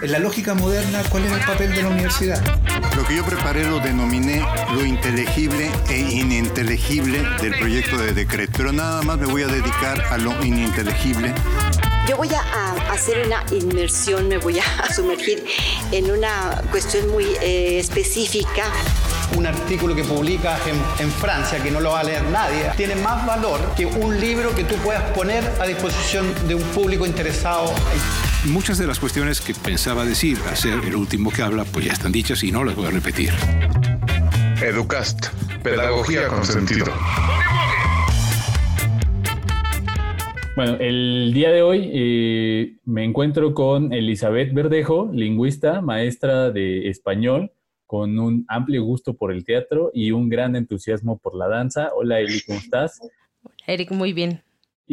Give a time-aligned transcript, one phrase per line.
[0.00, 2.40] En la lógica moderna, ¿cuál es el papel de la universidad?
[2.96, 8.72] Lo que yo preparé lo denominé lo inteligible e ininteligible del proyecto de decreto, pero
[8.72, 11.34] nada más me voy a dedicar a lo ininteligible.
[12.08, 15.44] Yo voy a, hacer una inmersión, me voy a sumergir
[15.92, 18.64] en una cuestión muy eh, específica
[19.36, 20.60] un artículo que publicas
[20.98, 24.54] en, Francia, que no lo va a leer nadie, tiene más valor que un libro
[24.54, 27.72] que tú puedas poner a disposición de un público interesado.
[28.50, 31.92] Muchas de las cuestiones que pensaba decir al ser el último que habla, pues ya
[31.92, 33.30] están dichas y no las voy a repetir.
[34.60, 35.26] Educast,
[35.62, 36.86] pedagogía con sentido.
[40.56, 47.52] Bueno, el día de hoy eh, me encuentro con Elizabeth Verdejo, lingüista, maestra de español
[47.86, 51.90] con un amplio gusto por el teatro y un gran entusiasmo por la danza.
[51.94, 52.98] Hola Eli, ¿cómo estás?
[53.68, 54.42] Eric, muy bien.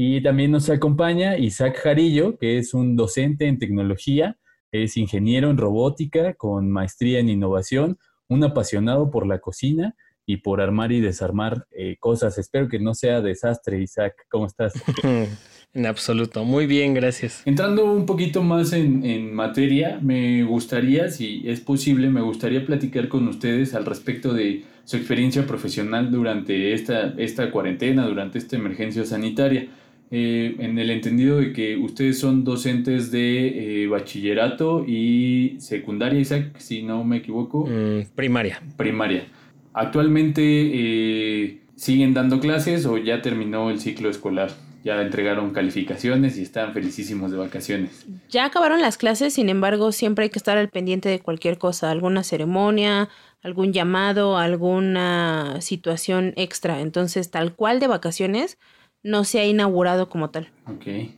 [0.02, 4.38] Y también nos acompaña Isaac Jarillo, que es un docente en tecnología,
[4.72, 7.98] es ingeniero en robótica con maestría en innovación,
[8.30, 12.38] un apasionado por la cocina y por armar y desarmar eh, cosas.
[12.38, 14.16] Espero que no sea desastre, Isaac.
[14.30, 14.72] ¿Cómo estás?
[15.72, 16.44] En absoluto.
[16.46, 17.44] Muy bien, gracias.
[17.46, 23.28] Entrando un poquito más en, materia, me gustaría, si es posible, me gustaría platicar con
[23.28, 29.68] ustedes al respecto de su experiencia profesional durante esta, esta cuarentena, durante esta emergencia sanitaria.
[30.12, 36.58] Eh, en el entendido de que ustedes son docentes de eh, bachillerato y secundaria, Isaac,
[36.58, 37.68] si no me equivoco.
[37.68, 38.62] Mm, primaria.
[38.76, 39.26] Primaria.
[39.74, 44.50] Actualmente, eh, ¿siguen dando clases o ya terminó el ciclo escolar?
[44.84, 48.06] ya entregaron calificaciones y están felicísimos de vacaciones.
[48.30, 51.92] Ya acabaron las clases, sin embargo, siempre hay que estar al pendiente de cualquier cosa,
[51.92, 53.10] alguna ceremonia,
[53.44, 56.80] algún llamado, alguna situación extra.
[56.80, 58.58] Entonces, tal cual de vacaciones,
[59.04, 60.50] no se ha inaugurado como tal.
[60.66, 61.12] Ok.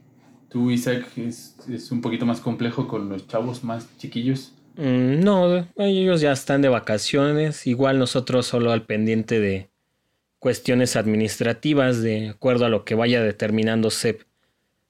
[0.50, 4.54] ¿Tú, Isaac, es, es un poquito más complejo con los chavos más chiquillos?
[4.76, 7.68] Mm, no, ellos ya están de vacaciones.
[7.68, 9.70] Igual nosotros solo al pendiente de
[10.40, 14.24] cuestiones administrativas de acuerdo a lo que vaya determinando CEP.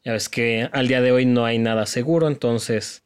[0.03, 3.03] Ya ves que al día de hoy no hay nada seguro, entonces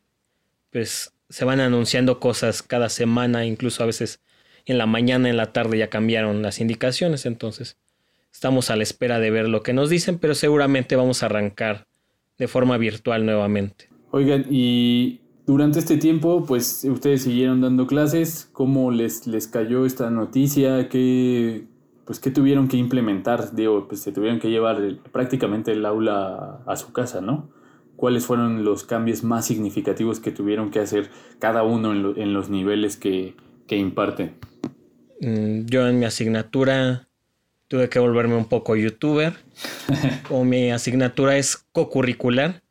[0.71, 4.21] pues se van anunciando cosas cada semana, incluso a veces
[4.65, 7.77] en la mañana, en la tarde ya cambiaron las indicaciones, entonces
[8.35, 11.87] estamos a la espera de ver lo que nos dicen, pero seguramente vamos a arrancar
[12.37, 13.87] de forma virtual nuevamente.
[14.11, 20.09] Oigan, y durante este tiempo, pues ustedes siguieron dando clases, ¿cómo les, les cayó esta
[20.09, 20.89] noticia?
[20.89, 21.63] ¿Qué,
[22.03, 24.81] pues qué tuvieron que implementar, digo, pues se tuvieron que llevar
[25.13, 27.49] prácticamente el aula a, su casa, ¿no?
[27.95, 31.09] ¿Cuáles fueron los cambios más significativos que tuvieron que hacer
[31.39, 33.33] cada uno en, los niveles que,
[33.65, 34.33] que imparten?
[35.21, 37.04] Mm, yo en mi asignatura
[37.67, 39.33] tuve que volverme un poco youtuber.
[40.29, 42.61] o mi asignatura es co-curricular.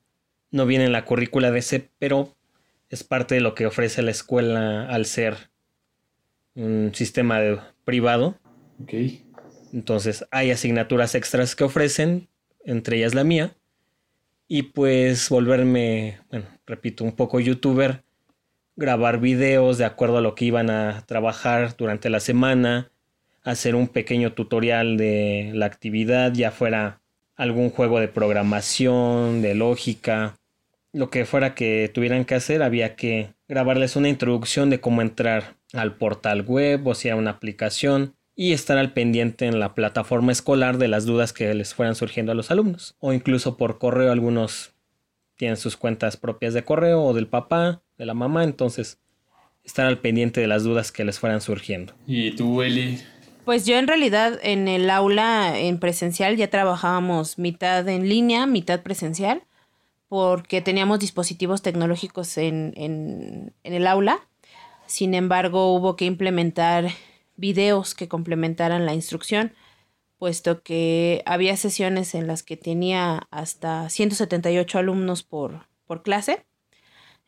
[0.50, 2.34] No viene en la currícula de ese, pero
[2.90, 5.50] es parte de lo que ofrece la escuela al ser
[6.54, 8.38] un sistema privado.
[8.82, 9.24] Okay.
[9.72, 12.28] Entonces hay asignaturas extras que ofrecen,
[12.64, 13.56] entre ellas la mía.
[14.46, 18.04] Y pues volverme, bueno, repito, un poco youtuber,
[18.76, 22.92] grabar videos de acuerdo a lo que iban a trabajar durante la semana,
[23.44, 27.00] hacer un pequeño tutorial de la actividad, ya fuera
[27.36, 30.36] algún juego de programación, de lógica,
[30.92, 35.56] lo que fuera que tuvieran que hacer, había que grabarles una introducción de cómo entrar
[35.72, 40.32] al portal web o si era una aplicación y estar al pendiente en la plataforma
[40.32, 42.96] escolar de las dudas que les fueran surgiendo a los alumnos.
[43.00, 44.72] O incluso por correo, algunos
[45.36, 49.00] tienen sus cuentas propias de correo o del papá, de la mamá, entonces
[49.64, 51.94] estar al pendiente de las dudas que les fueran surgiendo.
[52.06, 53.00] ¿Y tú, Eli?
[53.44, 58.82] Pues yo en realidad en el aula en presencial ya trabajábamos mitad en línea, mitad
[58.82, 59.42] presencial,
[60.08, 64.26] porque teníamos dispositivos tecnológicos en, en, en el aula.
[64.86, 66.88] Sin embargo, hubo que implementar
[67.36, 69.52] videos que complementaran la instrucción,
[70.18, 76.46] puesto que había sesiones en las que tenía hasta 178 alumnos por, por clase.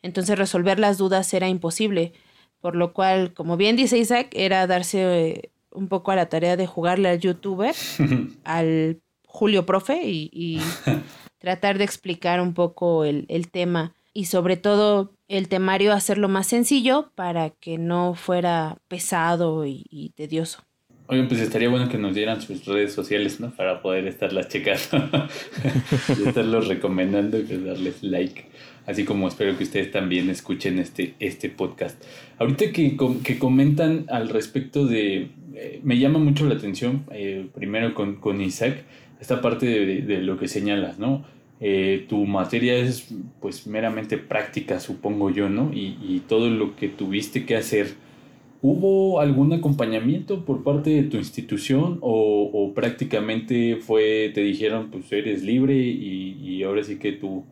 [0.01, 2.13] Entonces resolver las dudas era imposible,
[2.59, 6.67] por lo cual, como bien dice Isaac, era darse un poco a la tarea de
[6.67, 7.75] jugarle al youtuber,
[8.43, 10.59] al Julio Profe y,
[11.37, 16.47] tratar de explicar un poco el, el tema y sobre todo el temario hacerlo más
[16.47, 20.63] sencillo para que no fuera pesado y, tedioso.
[21.05, 23.51] Oye, pues estaría bueno que nos dieran sus redes sociales, ¿no?
[23.51, 25.27] Para poder estarlas checando
[26.17, 28.45] y estarlos recomendando y pues darles like.
[28.87, 32.03] Así como espero que ustedes también escuchen este, este podcast.
[32.39, 35.27] Ahorita que, que comentan al respecto de...
[35.53, 38.83] Eh, me llama mucho la atención, eh, primero con, con Isaac,
[39.19, 41.25] esta parte de, de, lo que señalas, ¿no?
[41.59, 45.71] eh, tu materia es pues meramente práctica, supongo yo, ¿no?
[45.73, 47.95] Y, y, todo lo que tuviste que hacer,
[48.61, 55.11] ¿hubo algún acompañamiento por parte de tu institución o, o prácticamente fue, te dijeron, pues
[55.11, 57.43] eres libre y, y ahora sí que tú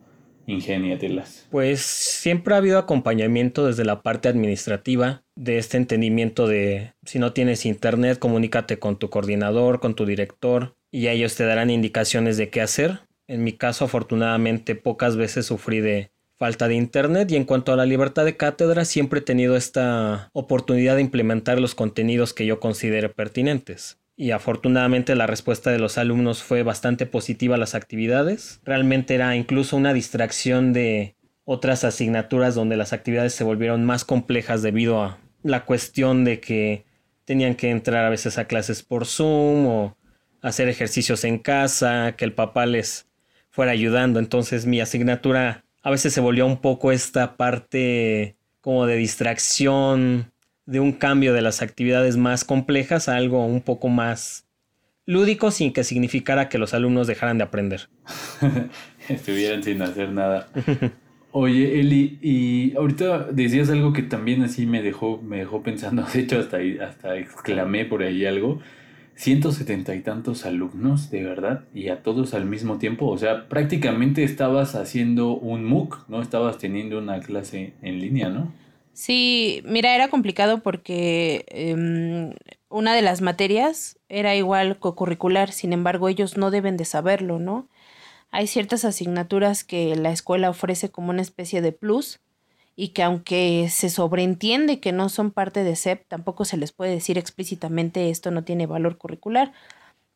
[0.46, 1.46] ingeniatelas?
[1.50, 7.32] Pues siempre ha habido acompañamiento desde la parte administrativa, de este entendimiento de si no
[7.32, 12.48] tienes internet, comunícate con tu coordinador, con tu director y ellos te darán indicaciones de
[12.48, 13.00] qué hacer.
[13.28, 17.76] En mi caso, afortunadamente, pocas veces sufrí de falta de internet y en cuanto a
[17.76, 22.60] la libertad de cátedra, siempre he tenido esta oportunidad de implementar los contenidos que yo
[22.60, 23.98] considere pertinentes.
[24.16, 28.60] Y afortunadamente la respuesta de los alumnos fue bastante positiva a las actividades.
[28.64, 34.62] Realmente era incluso una distracción de otras asignaturas donde las actividades se volvieron más complejas
[34.62, 36.86] debido a la cuestión de que
[37.26, 39.96] tenían que entrar a veces a clases por Zoom o
[40.40, 43.06] hacer ejercicios en casa, que el papá les
[43.50, 44.18] fuera ayudando.
[44.18, 50.32] Entonces mi asignatura a veces se volvió un poco esta parte como de distracción,
[50.66, 54.46] de un cambio de las actividades más complejas a algo un poco más
[55.06, 57.88] lúdico sin que significara que los alumnos dejaran de aprender.
[59.08, 60.48] Estuvieran sin hacer nada.
[61.30, 66.20] Oye, Eli, y ahorita decías algo que también así me dejó, me dejó pensando, de
[66.20, 68.60] hecho hasta, hasta exclamé por ahí algo.
[69.14, 73.06] Ciento setenta y tantos alumnos, de verdad, y a todos al mismo tiempo.
[73.06, 76.20] O sea, prácticamente estabas haciendo un MOOC, ¿no?
[76.20, 78.52] Estabas teniendo una clase en línea, ¿no?
[78.96, 82.32] Sí, mira, era complicado porque em,
[82.70, 87.68] una de las materias era igual co-curricular, sin embargo, ellos no deben de saberlo, ¿no?
[88.32, 92.20] hay ciertas asignaturas que la escuela ofrece como una especie de plus
[92.76, 96.92] y que aunque se sobreentiende que no son parte de SEP, tampoco se les puede
[96.92, 99.52] decir explícitamente esto no tiene valor curricular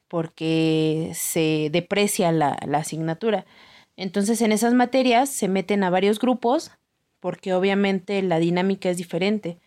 [0.08, 3.46] porque se deprecia la, la asignatura.
[3.96, 6.72] Entonces en esas materias se meten a varios grupos
[7.20, 9.58] porque obviamente la dinámica es diferente.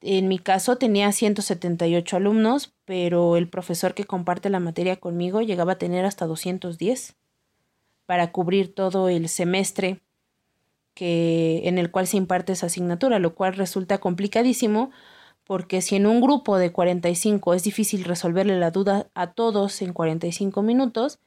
[0.00, 5.72] En mi caso tenía 178 alumnos, pero el profesor que comparte la materia conmigo llegaba
[5.72, 7.14] a tener hasta 210
[8.06, 10.00] para cubrir todo el semestre
[10.94, 14.90] que, en el cual se imparte esa asignatura, lo cual resulta complicadísimo
[15.44, 19.92] porque si en un grupo de 45 es difícil resolverle la duda a todos en
[19.92, 21.18] 45 minutos,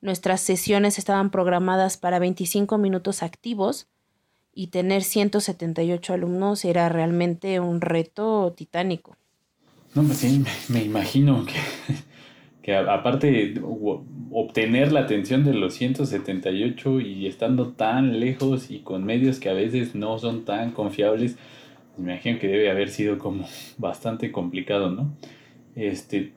[0.00, 3.88] nuestras sesiones estaban programadas para 25 minutos activos
[4.54, 9.16] y tener 178 alumnos era realmente un reto titánico.
[9.94, 11.54] No, pues sí, me imagino que
[12.62, 13.54] que aparte
[14.30, 19.52] obtener la atención de los 178 y estando tan lejos y con medios que a
[19.52, 21.36] veces no son tan confiables,
[21.98, 23.46] me imagino que debe haber sido como
[23.78, 25.12] bastante complicado, ¿no?
[25.74, 26.32] Este,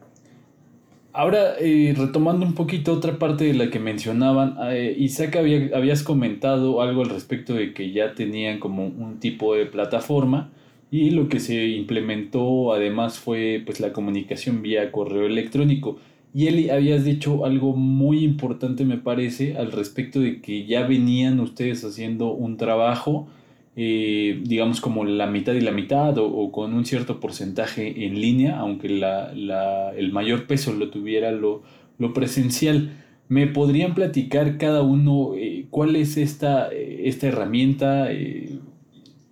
[1.16, 6.04] ahora, eh, retomando un poquito otra parte de la que mencionaban, eh, Isaac, había, habías
[6.04, 10.52] comentado algo al respecto de que ya tenían como un tipo de plataforma
[10.92, 15.98] y lo que se implementó además fue pues la comunicación vía correo electrónico.
[16.34, 21.40] Y Eli, habías dicho algo muy importante, me parece, al respecto de que ya venían
[21.40, 23.28] ustedes haciendo un trabajo,
[23.76, 28.60] eh, digamos como la mitad y la mitad, o, con un cierto porcentaje en línea,
[28.60, 31.64] aunque la, la, el mayor peso lo tuviera lo,
[31.98, 33.02] lo, presencial.
[33.28, 38.12] ¿Me podrían platicar cada uno eh, cuál es esta, esta herramienta?
[38.12, 38.60] Eh?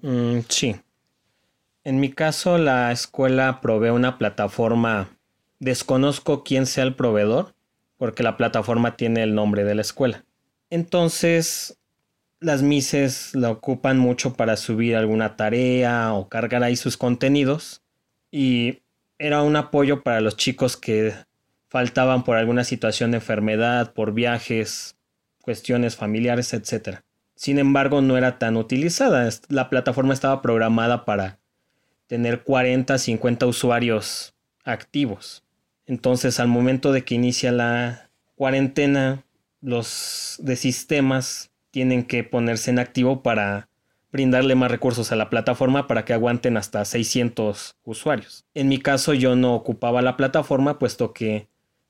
[0.01, 0.75] Mm, sí.
[1.83, 5.09] En mi caso, la escuela provee una plataforma
[5.63, 7.55] Desconozco quién sea el proveedor,
[7.97, 10.25] porque la plataforma tiene el nombre de la escuela.
[10.69, 11.79] Entonces,
[12.43, 17.81] las mises la ocupan mucho para subir alguna tarea o cargar ahí sus contenidos.
[18.31, 18.81] Y
[19.17, 21.13] era un apoyo para los chicos que
[21.69, 24.97] faltaban por alguna situación de enfermedad, por viajes,
[25.41, 27.00] cuestiones familiares, etc.
[27.35, 29.29] Sin embargo, no era tan utilizada.
[29.47, 31.39] La plataforma estaba programada para
[32.07, 34.35] tener 40, 50 usuarios
[34.65, 35.43] activos.
[35.85, 39.23] Entonces, al momento de que inicia la cuarentena,
[39.62, 43.68] los de sistemas tienen que ponerse en activo para
[44.12, 48.46] brindarle más recursos a la plataforma para que aguanten hasta 600 usuarios.
[48.53, 51.48] En mi caso yo no ocupaba la plataforma puesto que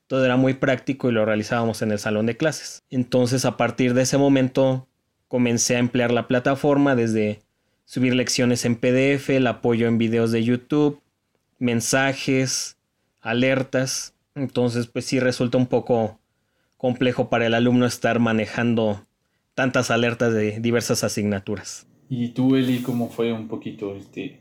[0.07, 2.81] todo era muy práctico y lo realizábamos en el salón de clases.
[2.89, 4.87] Entonces a partir de ese momento
[5.27, 7.41] comencé a emplear la plataforma desde
[7.83, 11.01] subir lecciones en PDF, el apoyo en videos de YouTube,
[11.59, 12.77] mensajes,
[13.19, 14.13] alertas.
[14.33, 16.19] Entonces, pues sí resulta un poco
[16.77, 19.05] complejo para el alumno estar manejando
[19.55, 21.87] tantas alertas de diversas asignaturas.
[22.09, 24.39] ¿Y tú, Eli, cómo fue un poquito este?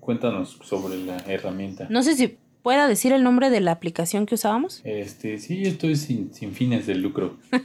[0.00, 1.86] Cuéntanos sobre la herramienta.
[1.90, 4.80] No sé si pueda decir el nombre de la aplicación que usábamos?
[4.84, 7.38] Este, sí, esto es sin, sin fines de lucro.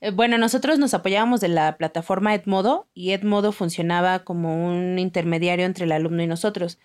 [0.00, 5.64] Eh, bueno, nosotros nos apoyábamos de la plataforma Edmodo y Edmodo funcionaba como un intermediario
[5.64, 6.78] entre el alumno y nosotros.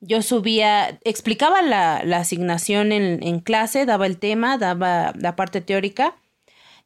[0.00, 5.60] Yo subía, explicaba la, la asignación en, en clase, daba el tema, daba la parte
[5.60, 6.14] teórica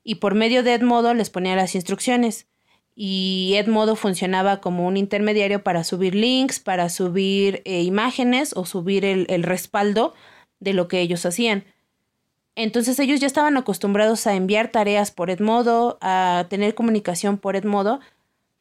[0.09, 2.47] y por medio de Edmodo les ponía las instrucciones
[2.95, 9.05] y Edmodo funcionaba como un intermediario para subir links, para subir eh, imágenes o subir
[9.05, 10.15] el, el, respaldo
[10.61, 11.65] de lo que ellos hacían.
[12.55, 17.99] Entonces ellos ya estaban acostumbrados a enviar tareas por Edmodo, a tener comunicación por Edmodo,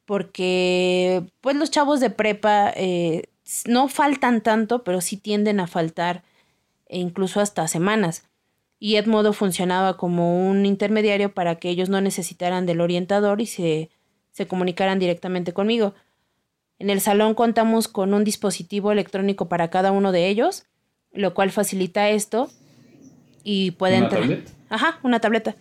[0.05, 3.29] porque pues los chavos de prepa eh,
[3.67, 6.23] no faltan tanto, pero sí tienden a faltar
[6.87, 8.23] e incluso hasta semanas.
[8.79, 13.89] Y Edmodo funcionaba como un intermediario para que ellos no necesitaran del orientador y se
[14.35, 15.93] se comunicaran directamente conmigo.
[16.77, 20.65] En el salón contamos con un dispositivo electrónico para cada uno de ellos,
[21.13, 22.49] lo cual facilita esto
[23.45, 24.01] y pueden...
[24.01, 24.51] ¿Una tableta?
[24.67, 25.55] Ajá, una tableta.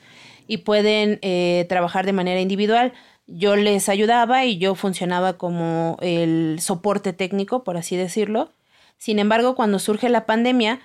[0.48, 2.92] Y pueden eh, trabajar de manera individual.
[3.28, 8.50] Yo les ayudaba y yo funcionaba como el soporte técnico, por así decirlo.
[8.98, 10.80] Sin embargo, cuando surge la pandemia,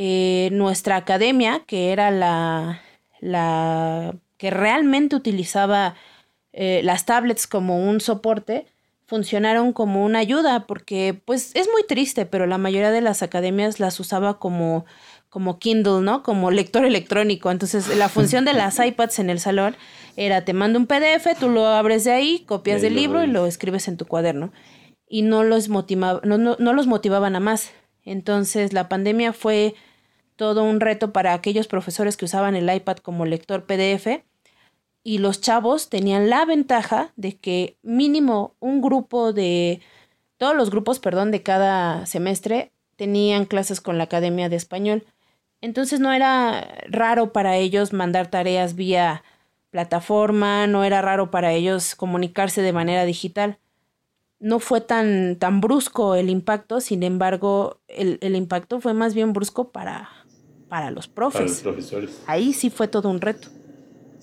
[0.00, 2.80] eh, nuestra academia, que era la,
[3.18, 5.96] la que realmente utilizaba
[6.52, 8.66] eh, las tablets como un soporte
[9.06, 13.80] funcionaron como una ayuda porque pues es muy triste, pero la mayoría de las academias
[13.80, 14.86] las usaba como
[15.30, 16.22] como Kindle, ¿no?
[16.22, 17.50] Como lector electrónico.
[17.50, 19.74] Entonces, la función de las iPads en el salón
[20.16, 23.46] era te mando un PDF, tú lo abres de ahí, copias del libro y lo
[23.46, 24.52] escribes en tu cuaderno.
[25.08, 27.72] Y no los motivaba, no, no, no los motivaban a más.
[28.04, 29.74] Entonces, la pandemia fue
[30.38, 34.22] todo un reto para aquellos profesores que usaban el iPad como lector PDF
[35.02, 39.80] y los chavos tenían la ventaja de que mínimo un grupo de,
[40.38, 45.04] todos los grupos, perdón, de cada semestre tenían clases con la Academia de Español.
[45.60, 49.24] Entonces no era raro para ellos mandar tareas vía
[49.70, 53.58] plataforma, no era raro para ellos comunicarse de manera digital.
[54.38, 59.32] No fue tan, tan brusco el impacto, sin embargo, el, el impacto fue más bien
[59.32, 60.17] brusco para,
[60.68, 61.40] para los profes.
[61.40, 62.22] Para los profesores.
[62.26, 63.48] Ahí sí fue todo un reto.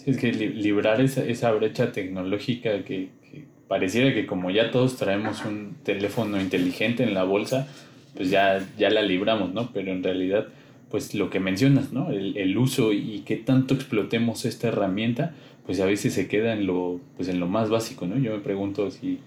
[0.05, 5.43] Es que librar esa, esa brecha tecnológica que, que, pareciera que como ya todos traemos
[5.45, 7.67] un teléfono inteligente en la bolsa,
[8.15, 9.71] pues ya, ya la libramos, ¿no?
[9.73, 10.47] Pero en realidad,
[10.91, 12.11] pues lo que mencionas, ¿no?
[12.11, 15.33] El, el uso y qué tanto explotemos esta herramienta,
[15.65, 18.17] pues a veces se queda en lo, pues en lo más básico, ¿no?
[18.19, 19.17] Yo me pregunto si,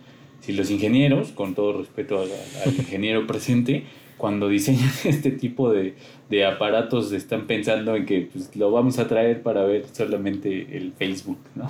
[0.41, 2.29] si los ingenieros, con todo respeto al,
[2.65, 3.83] al ingeniero presente,
[4.19, 5.95] cuando diseñan este tipo de,
[6.29, 10.93] de, aparatos están pensando en que pues, lo vamos a traer para ver solamente el
[10.93, 11.69] Facebook, ¿no?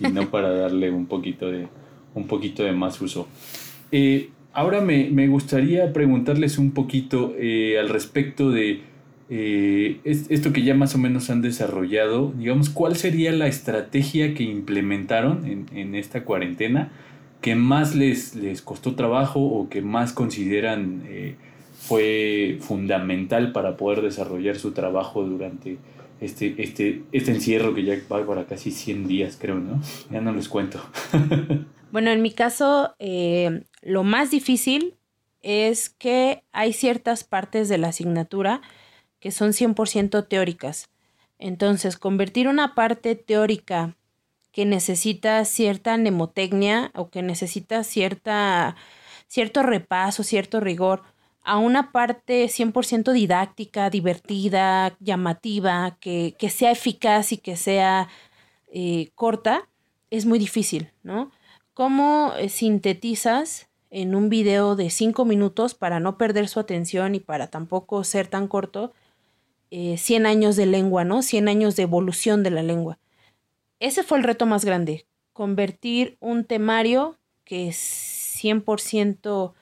[0.00, 1.66] Y no para darle un poquito de,
[2.14, 3.28] un poquito de más uso.
[3.92, 8.82] Eh, ahora me, me, gustaría preguntarles un poquito eh, al respecto de
[9.28, 12.32] eh, esto que ya más o menos han desarrollado.
[12.36, 16.92] Digamos, ¿cuál sería la estrategia que implementaron en, en esta cuarentena
[17.40, 21.02] que más les, les costó trabajo o que más consideran
[21.80, 25.78] fue fundamental para poder desarrollar su trabajo durante
[26.20, 29.80] este, este, este encierro que ya va para casi 100 días, creo, ¿no?
[30.10, 30.78] Ya no les cuento.
[31.90, 34.94] bueno, en mi caso, eh, lo más difícil
[35.40, 38.60] es que hay ciertas partes de la asignatura
[39.18, 40.90] que son 100% teóricas.
[41.38, 43.96] Entonces, convertir una parte teórica
[44.52, 48.76] que necesita cierta mnemotecnia o que necesita cierta,
[49.28, 51.02] cierto repaso, cierto rigor,
[51.42, 58.08] a una parte 100% didáctica, divertida, llamativa, que, que, sea eficaz y que sea
[58.72, 59.68] eh, corta,
[60.10, 61.30] es muy difícil, ¿no?
[61.74, 67.20] ¿Cómo eh, sintetizas en un video de 5 minutos para no perder su atención y
[67.20, 68.92] para tampoco ser tan corto
[69.70, 71.22] eh, 100 años de lengua, ¿no?
[71.22, 72.98] 100 años de evolución de la lengua.
[73.78, 77.76] Ese fue el reto más grande, convertir un temario que es
[78.42, 79.54] 100%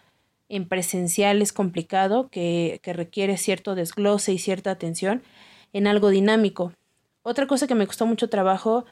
[0.49, 5.23] en presencial es complicado, que, que, requiere cierto desglose y cierta atención,
[5.73, 6.73] en algo dinámico.
[7.23, 8.87] Otra cosa que me costó mucho trabajo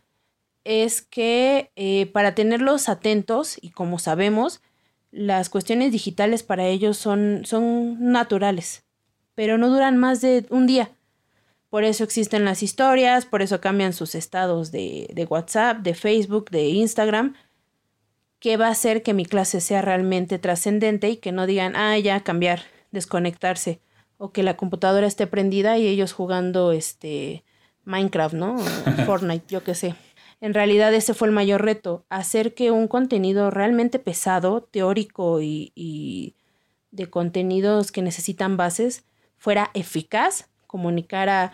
[0.66, 4.60] es que eh, para tenerlos atentos, y como sabemos,
[5.12, 8.84] las cuestiones digitales para ellos son, son naturales,
[9.34, 10.90] pero no duran más de un día.
[11.70, 16.50] Por eso existen las historias, por eso cambian sus estados de, de WhatsApp, de Facebook,
[16.50, 17.34] de Instagram,
[18.46, 21.98] qué va a hacer que mi clase sea realmente trascendente y que no digan, ah,
[21.98, 22.60] ya, cambiar,
[22.92, 23.80] desconectarse,
[24.18, 27.42] o que la computadora esté prendida y ellos jugando este
[27.86, 28.56] Minecraft, ¿no?
[29.04, 29.96] Fortnite, yo qué sé.
[30.40, 35.72] En realidad ese fue el mayor reto, hacer que un contenido realmente pesado, teórico y,
[35.74, 36.36] y
[36.92, 39.06] de contenidos que necesitan bases,
[39.38, 41.52] fuera eficaz, comunicara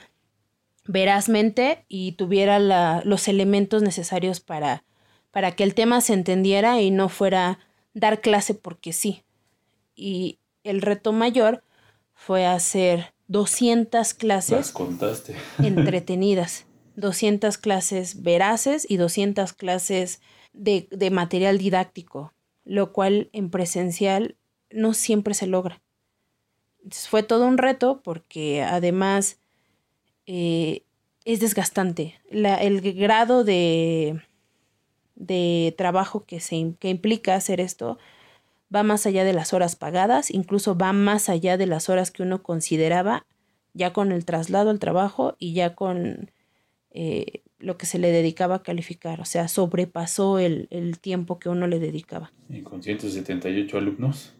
[0.84, 2.58] verazmente y tuviera
[3.02, 4.84] los elementos necesarios para,
[5.32, 7.58] para que el tema se entendiera y no fuera
[7.94, 9.24] dar clase porque sí.
[9.96, 11.64] Y el reto mayor
[12.14, 14.72] fue hacer 200 clases
[15.58, 20.20] entretenidas, 200 clases veraces y 200 clases
[20.52, 22.32] de, de material didáctico,
[22.64, 24.36] lo cual en presencial
[24.70, 25.80] no siempre se logra.
[27.08, 29.38] fue todo un reto porque además
[30.26, 30.82] eh,
[31.24, 32.20] es desgastante.
[32.30, 34.20] el grado de,
[35.22, 37.98] de trabajo que, se, que implica hacer esto
[38.74, 42.22] va más allá de las horas pagadas, incluso va más allá de las horas que
[42.22, 43.26] uno consideraba
[43.74, 46.30] ya con el traslado al trabajo y ya con
[46.90, 51.48] eh, lo que se le dedicaba a calificar, o sea, sobrepasó el, el tiempo que
[51.48, 52.32] uno le dedicaba.
[52.48, 54.34] ¿Y con 178 alumnos?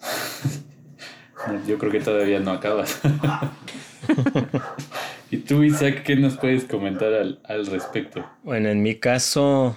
[1.66, 3.00] Yo creo que todavía no acabas.
[5.30, 8.24] ¿Y tú, Isaac, qué nos puedes comentar al, al respecto?
[8.42, 9.76] Bueno, en mi caso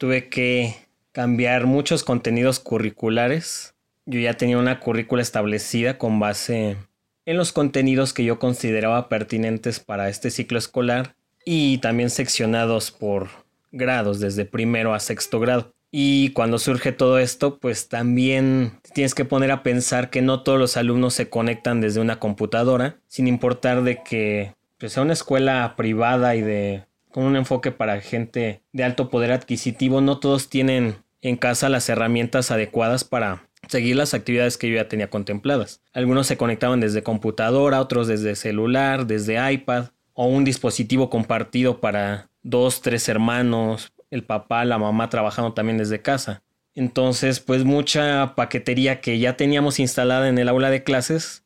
[0.00, 0.76] tuve que
[1.12, 3.74] cambiar muchos contenidos curriculares.
[4.06, 6.78] Yo ya tenía una currícula establecida con base
[7.26, 13.28] en los contenidos que yo consideraba pertinentes para este ciclo escolar y también seccionados por
[13.72, 15.74] grados, desde primero a sexto grado.
[15.90, 20.58] Y cuando surge todo esto, pues también tienes que poner a pensar que no todos
[20.58, 25.74] los alumnos se conectan desde una computadora, sin importar de que pues, sea una escuela
[25.76, 30.96] privada y de con un enfoque para gente de alto poder adquisitivo, no todos tienen
[31.22, 35.82] en casa las herramientas adecuadas para seguir las actividades que yo ya tenía contempladas.
[35.92, 42.30] Algunos se conectaban desde computadora, otros desde celular, desde iPad o un dispositivo compartido para
[42.42, 46.42] dos, tres hermanos, el papá, la mamá trabajando también desde casa.
[46.74, 51.44] Entonces, pues mucha paquetería que ya teníamos instalada en el aula de clases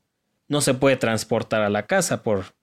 [0.48, 2.54] no se puede transportar a la casa por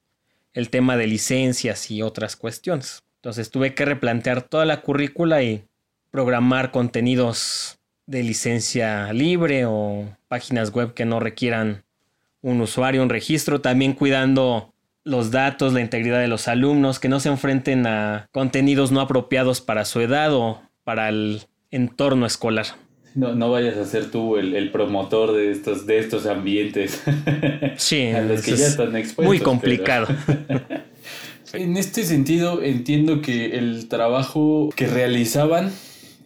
[0.54, 3.04] el tema de licencias y otras cuestiones.
[3.18, 5.64] Entonces tuve que replantear toda la currícula y
[6.10, 11.84] programar contenidos de licencia libre o páginas web que no requieran
[12.42, 17.20] un usuario, un registro, también cuidando los datos, la integridad de los alumnos, que no
[17.20, 22.66] se enfrenten a contenidos no apropiados para su edad o para el entorno escolar.
[23.14, 27.04] No, no vayas a ser tú el, promotor de estos, de estos ambientes.
[27.78, 29.26] Sí, a los que ya están expuestos.
[29.26, 30.08] Muy complicado.
[31.54, 35.72] en este sentido, entiendo que el trabajo que realizaban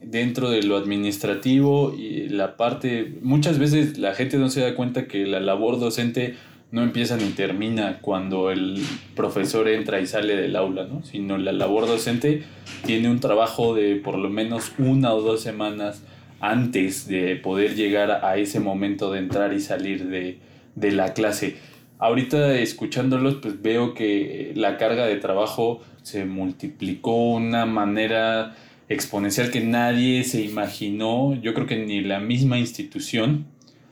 [0.02, 5.08] dentro de lo administrativo y la parte, muchas veces la gente no se da cuenta
[5.08, 6.36] que la labor docente
[6.72, 8.84] no empieza ni termina cuando el
[9.16, 11.04] profesor entra y sale del aula, ¿no?
[11.04, 12.44] Sino la labor docente
[12.86, 16.04] tiene un trabajo de por lo menos una o dos semanas
[16.40, 20.40] antes de poder llegar a ese momento de entrar y salir de,
[20.76, 21.58] de la clase.
[21.98, 28.56] Ahorita escuchándolos, pues veo que la carga de trabajo se multiplicó una manera
[28.90, 33.48] exponencial que nadie se imaginó, yo creo que ni la misma institución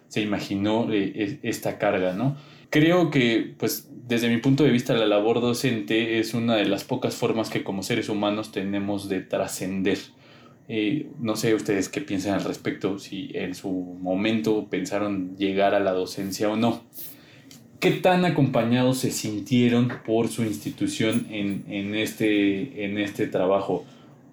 [0.07, 2.35] se imaginó eh, esta carga, ¿no?
[2.69, 6.83] Creo que, pues, desde mi punto de vista, la labor docente es una de las
[6.83, 9.97] pocas formas que como seres humanos tenemos de trascender.
[10.67, 15.79] Eh, no sé ustedes qué piensan al respecto, si en su momento pensaron llegar a
[15.79, 16.83] la docencia o no.
[17.79, 23.83] ¿Qué tan acompañados se sintieron por su institución en, en, este, en este trabajo?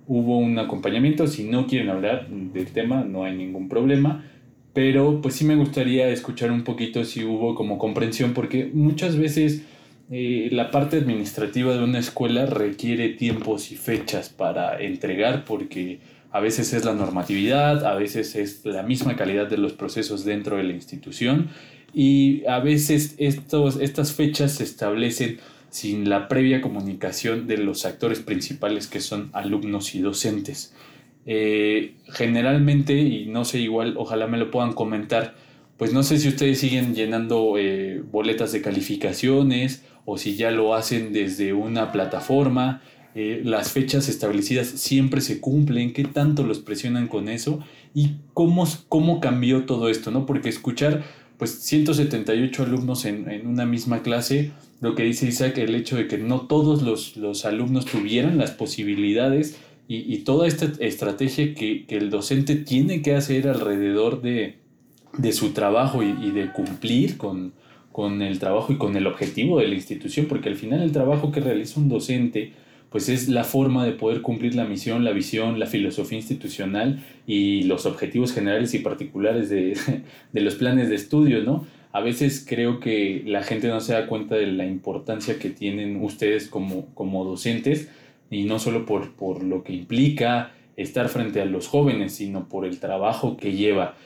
[0.06, 1.26] ¿Hubo un acompañamiento?
[1.26, 4.24] Si no quieren hablar del tema, no hay ningún problema
[4.72, 9.64] pero pues sí me gustaría escuchar un poquito si hubo como comprensión, porque muchas veces
[10.10, 15.98] eh, la parte administrativa de una escuela requiere tiempos y fechas para entregar, porque
[16.32, 20.56] a veces es la normatividad, a veces es la misma calidad de los procesos dentro
[20.56, 21.50] de la institución
[21.92, 25.38] y a veces estos, estas fechas se establecen
[25.70, 30.74] sin la previa comunicación de los actores principales que son alumnos y docentes.
[31.26, 35.34] Eh, generalmente, y no sé, igual, ojalá me lo puedan comentar,
[35.76, 40.74] pues no sé si ustedes siguen llenando eh, boletas de calificaciones o si ya lo
[40.74, 42.82] hacen desde una plataforma.
[43.14, 47.59] Eh, las fechas establecidas siempre se cumplen, qué tanto los presionan con eso
[47.92, 50.27] y cómo, cómo cambió todo esto, ¿no?
[50.27, 51.03] Porque escuchar
[51.37, 56.07] pues 178 alumnos en, en, una misma clase, lo que dice Isaac, el hecho de
[56.07, 59.57] que no todos los, los alumnos tuvieran las posibilidades
[59.92, 64.59] y, toda esta estrategia que, el docente tiene que hacer alrededor de,
[65.33, 67.55] su trabajo y, de cumplir con,
[67.90, 71.33] con, el trabajo y con el objetivo de la institución, porque al final el trabajo
[71.33, 72.53] que realiza un docente
[72.90, 77.62] pues es la forma de poder cumplir la misión, la visión, la filosofía institucional y
[77.62, 79.76] los objetivos generales y particulares de,
[80.33, 81.66] de los planes de estudio, ¿no?
[81.92, 86.03] a veces creo que la gente no se da cuenta de la importancia que tienen
[86.03, 87.88] ustedes como, como docentes
[88.31, 92.64] y no solo por, por lo que implica estar frente a los jóvenes, sino por
[92.64, 93.96] el trabajo que lleva.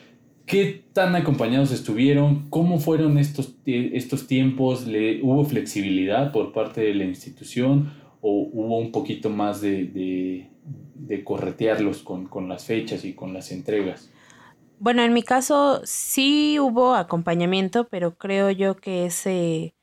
[0.46, 2.48] ¿Qué tan acompañados estuvieron?
[2.50, 4.86] ¿Cómo fueron estos, estos tiempos?
[4.86, 7.92] ¿Le, ¿Hubo flexibilidad por parte de la institución
[8.26, 10.48] o hubo un poquito más de,
[10.94, 14.10] de, corretearlos con, con las fechas y con las entregas?
[14.78, 19.74] Bueno, en mi caso sí hubo acompañamiento, pero creo yo que ese,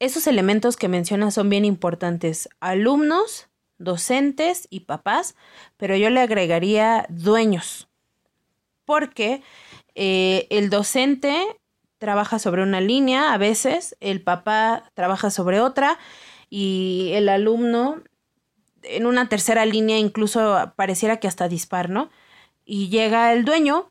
[0.00, 2.48] esos elementos que mencionas son bien importantes.
[2.58, 5.36] Alumnos, docentes y papás,
[5.76, 7.88] pero yo le agregaría dueños,
[8.84, 9.42] porque
[9.94, 11.40] eh, el docente
[11.98, 16.00] trabaja sobre una línea a veces, el papá trabaja sobre otra
[16.56, 18.00] y el alumno
[18.84, 22.10] en una tercera línea incluso pareciera que hasta dispar, ¿no?
[22.64, 23.90] Y llega el dueño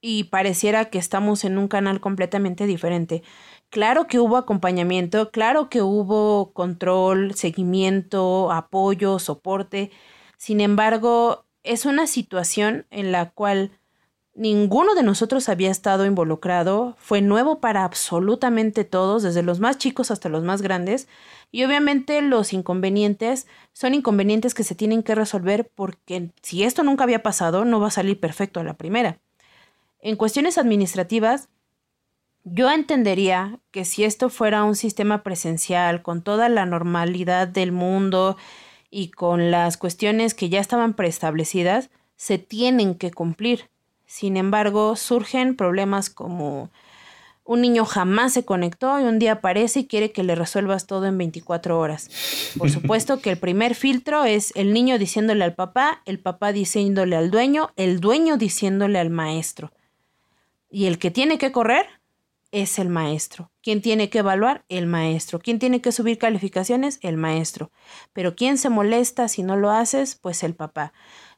[0.00, 3.24] y pareciera que estamos en un canal completamente diferente.
[3.70, 9.90] Claro que hubo acompañamiento, claro que hubo control, seguimiento, apoyo, soporte.
[10.36, 13.72] Sin embargo, es una situación en la cual
[14.34, 20.10] ninguno de nosotros había estado involucrado, fue nuevo para absolutamente todos, desde los más chicos
[20.10, 21.08] hasta los más grandes,
[21.52, 27.04] y obviamente los inconvenientes son inconvenientes que se tienen que resolver porque si esto nunca
[27.04, 29.18] había pasado, no va a salir perfecto a la primera.
[30.00, 31.48] En cuestiones administrativas,
[32.42, 38.36] yo entendería que si esto fuera un sistema presencial con toda la normalidad del mundo
[38.90, 43.70] y con las cuestiones que ya estaban preestablecidas, se tienen que cumplir.
[44.06, 46.70] Sin embargo, surgen problemas como
[47.44, 51.04] un niño jamás se conectó y un día aparece y quiere que le resuelvas todo
[51.04, 52.08] en 24 horas.
[52.56, 57.16] Por supuesto que el primer filtro es el niño diciéndole al papá, el papá diciéndole
[57.16, 59.72] al dueño, el dueño diciéndole al maestro.
[60.70, 61.86] Y el que tiene que correr
[62.50, 63.50] es el maestro.
[63.62, 64.64] ¿Quién tiene que evaluar?
[64.68, 65.38] El maestro.
[65.38, 66.98] ¿Quién tiene que subir calificaciones?
[67.02, 67.70] El maestro.
[68.12, 70.14] Pero ¿quién se molesta si no lo haces?
[70.14, 70.92] Pues el papá.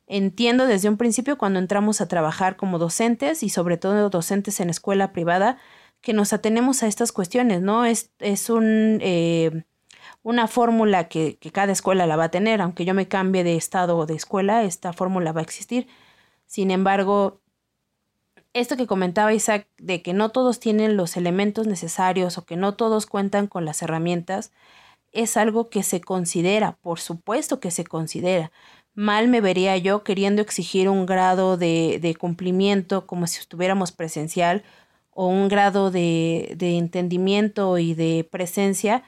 [0.07, 4.71] Entiendo desde un principio cuando entramos a trabajar como docentes y sobre todo docentes en
[4.71, 5.59] escuela privada
[6.01, 7.85] que nos atenemos a estas cuestiones, ¿no?
[7.85, 9.65] Es, es un, eh,
[10.23, 13.57] una fórmula que, que cada escuela la va a tener, aunque yo me cambie de
[13.57, 15.89] estado o de escuela, esta fórmula va a existir.
[16.47, 17.41] Sin embargo,
[18.53, 22.75] esto que comentaba Isaac, de que no todos tienen los elementos necesarios o que no
[22.75, 24.53] todos cuentan con las herramientas,
[25.13, 28.53] es algo que se considera, por supuesto que se considera.
[28.97, 34.65] Mal me vería yo queriendo exigir un grado de, cumplimiento como si estuviéramos presencial
[35.11, 39.05] o un grado de, entendimiento y de presencia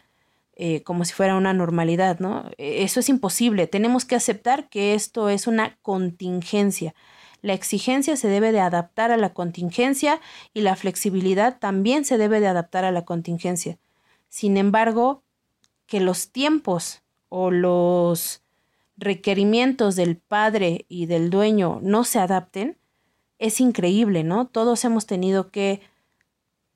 [0.56, 2.50] eh, como si fuera una normalidad, ¿no?
[2.58, 3.66] Eso es imposible.
[3.66, 6.94] Tenemos que aceptar que esto es una contingencia.
[7.40, 10.20] La exigencia se debe de adaptar a la contingencia
[10.52, 13.78] y la flexibilidad también se debe de adaptar a la contingencia.
[14.28, 15.22] Sin embargo,
[15.86, 18.42] que los tiempos o los
[18.98, 22.76] requerimientos del padre y del dueño no se adapten,
[23.38, 24.48] es increíble, ¿no?
[24.48, 25.80] Todos hemos tenido que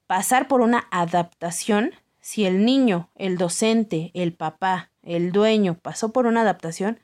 [0.06, 1.90] pasar por una adaptación.
[2.20, 7.00] Si el niño, el docente, el papá, el dueño pasó por una adaptación,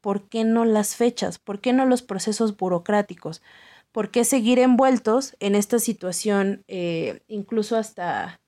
[0.00, 1.38] ¿por qué no las fechas?
[1.38, 3.42] ¿Por qué no los procesos burocráticos?
[3.92, 8.40] ¿Por qué seguir envueltos en esta situación, eh, incluso hasta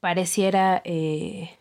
[0.00, 1.55] pareciera eh,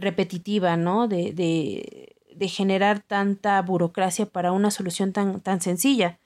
[0.00, 1.08] repetitiva, ¿no?
[1.08, 6.18] De, de, generar tanta burocracia para una solución tan, tan sencilla.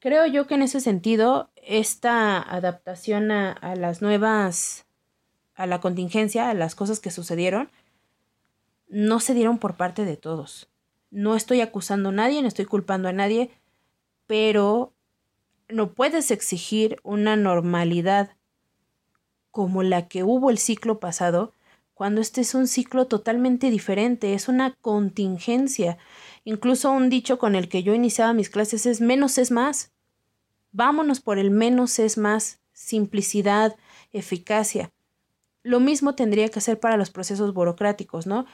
[0.00, 4.86] Creo yo que en ese sentido, esta adaptación a, a las nuevas,
[5.54, 7.70] a la contingencia, a las cosas que sucedieron,
[8.88, 10.68] no se dieron por parte de todos.
[11.10, 13.50] No estoy acusando a nadie, no estoy culpando a nadie,
[14.26, 14.92] pero
[15.68, 18.30] no puedes exigir una normalidad
[19.50, 21.52] como la que hubo el ciclo pasado
[21.94, 25.96] cuando este es un ciclo totalmente diferente, es una contingencia.
[26.44, 29.92] Incluso un dicho con el que yo iniciaba mis clases es menos es más.
[30.72, 33.76] Vámonos por el menos es más, simplicidad,
[34.12, 34.90] eficacia.
[35.62, 38.44] Lo mismo tendría que hacer para los procesos burocráticos, ¿no?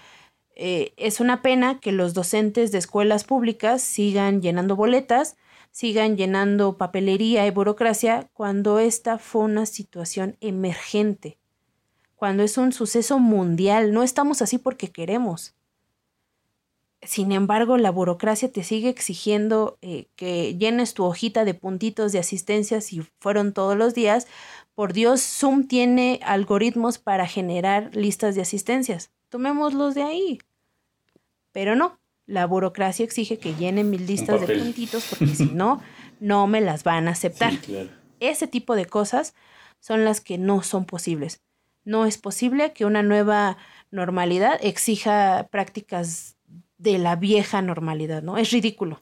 [0.54, 5.36] Eh, es una pena que los docentes de escuelas públicas sigan llenando boletas,
[5.70, 11.39] sigan llenando papelería y burocracia cuando esta fue una situación emergente,
[12.20, 13.94] cuando es un suceso mundial.
[13.94, 15.54] No estamos así porque queremos.
[17.00, 22.18] Sin embargo, la burocracia te sigue exigiendo eh, que llenes tu hojita de puntitos de
[22.18, 24.26] asistencia si fueron todos los días.
[24.74, 29.10] Por Dios, Zoom tiene algoritmos para generar listas de asistencias.
[29.30, 30.40] Tomémoslos de ahí.
[31.52, 35.80] Pero no, la burocracia exige que llenen mis listas de puntitos porque si no,
[36.20, 37.54] no me las van a aceptar.
[38.20, 39.34] ese tipo de cosas
[39.78, 41.40] son las que no son posibles.
[41.84, 43.56] No es posible que una nueva
[43.90, 46.36] normalidad exija prácticas
[46.78, 48.38] de la vieja normalidad, ¿no?
[48.38, 49.00] Es ridículo.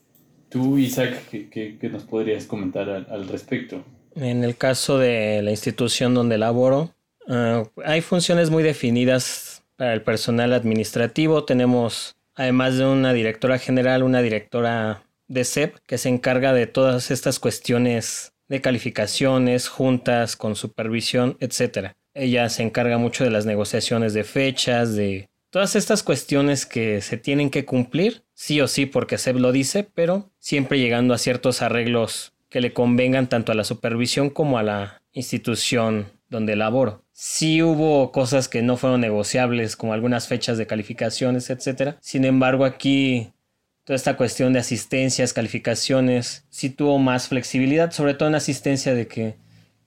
[0.48, 3.84] Tú, Isaac, ¿qué, nos podrías comentar al, respecto?
[4.14, 6.94] En el caso de la institución donde laboro,
[7.28, 11.44] ah, hay funciones muy definidas para el personal administrativo.
[11.44, 17.10] Tenemos, además de una directora general, una directora de CEP que se encarga de todas
[17.10, 21.92] estas cuestiones de calificaciones, juntas con supervisión, etc.
[22.18, 27.16] Ella se encarga mucho de las negociaciones de fechas, de todas estas cuestiones que se
[27.16, 31.62] tienen que cumplir, sí o sí porque SEP lo dice, pero siempre llegando a ciertos
[31.62, 37.02] arreglos que le convengan tanto a la supervisión como a la institución donde laboro.
[37.12, 41.94] Sí hubo cosas que no fueron negociables, como algunas fechas de calificaciones, etc.
[42.00, 43.32] Sin embargo, aquí
[43.84, 49.06] toda esta cuestión de asistencias, calificaciones, sí tuvo más flexibilidad, sobre todo en asistencia de
[49.06, 49.36] que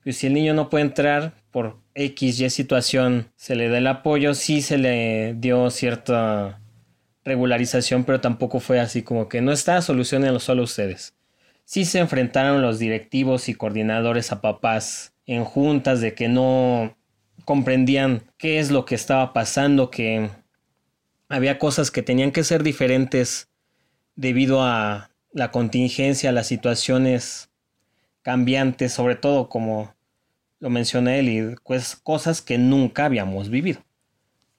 [0.03, 3.87] pues, si el niño no puede entrar por X, Y situación, se le da el
[3.87, 6.59] apoyo, sí se le dio cierta
[7.23, 11.13] regularización, pero tampoco fue así como que no está, solucionenlo solo ustedes.
[11.65, 16.97] Sí se enfrentaron los directivos y coordinadores a papás en juntas de que no
[17.45, 20.29] comprendían qué es lo que estaba pasando, que
[21.29, 23.49] había cosas que tenían que ser diferentes
[24.15, 27.50] debido a la contingencia, las situaciones
[28.21, 29.93] cambiantes, sobre todo como
[30.59, 33.81] lo menciona él, y pues cosas que nunca habíamos vivido.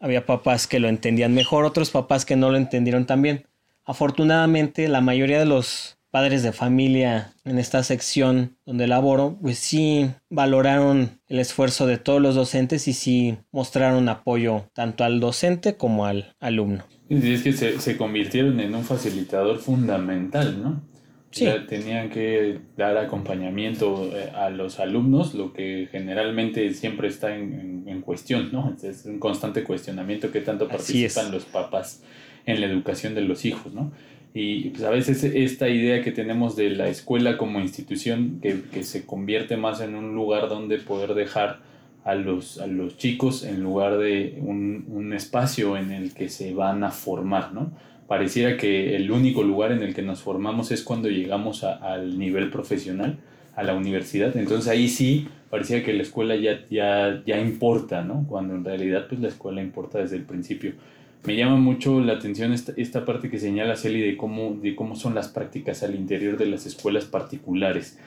[0.01, 3.47] Había papás que lo entendían mejor, otros papás que no lo entendieron tan bien.
[3.85, 10.11] Afortunadamente, la mayoría de los padres de familia en esta sección donde laboro, pues sí
[10.29, 16.05] valoraron el esfuerzo de todos los docentes y sí mostraron apoyo tanto al docente como
[16.05, 16.85] al alumno.
[17.09, 20.83] Y es que se, se convirtieron en un facilitador fundamental, ¿no?
[21.33, 21.47] Sí.
[21.67, 28.01] tenían que dar acompañamiento eh, a los alumnos, lo que generalmente siempre está en, en,
[28.03, 28.77] cuestión, ¿no?
[28.83, 32.03] Es un constante cuestionamiento que tanto participan los papás
[32.45, 33.93] en la educación de los hijos, ¿no?
[34.35, 38.83] Y pues, a veces esta idea que tenemos de la escuela como institución que, que
[38.83, 41.61] se convierte más en un lugar donde poder dejar
[42.05, 46.53] a los, a los chicos en lugar de un, un espacio en el que se
[46.53, 47.73] van a formar, ¿no?
[48.13, 52.51] Pareciera que el único lugar en el que nos formamos es cuando llegamos al nivel
[52.51, 53.17] profesional,
[53.57, 54.37] a la universidad.
[54.37, 58.27] Entonces ahí sí parecía que la escuela ya, ya, ya importa, ¿no?
[58.29, 60.75] Cuando en realidad pues la escuela importa desde el principio.
[61.25, 64.95] Me llama mucho la atención esta, esta parte que señala Celi de cómo, de cómo
[64.95, 67.99] son las prácticas al interior de las escuelas particulares.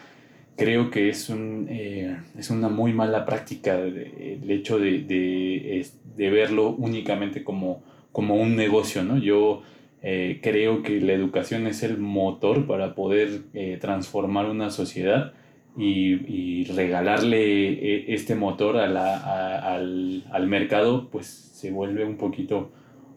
[0.56, 5.84] Creo que es, un, eh, es una muy mala práctica el hecho de, de,
[6.16, 9.18] de verlo únicamente como, como un negocio, ¿no?
[9.18, 9.64] Yo
[10.08, 15.34] eh, creo que la educación es el motor para poder eh, transformar una sociedad
[15.76, 22.72] y, regalarle eh, este motor a la, al, al, mercado, pues se vuelve un poquito,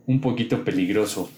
[0.07, 1.31] un poquito peligroso.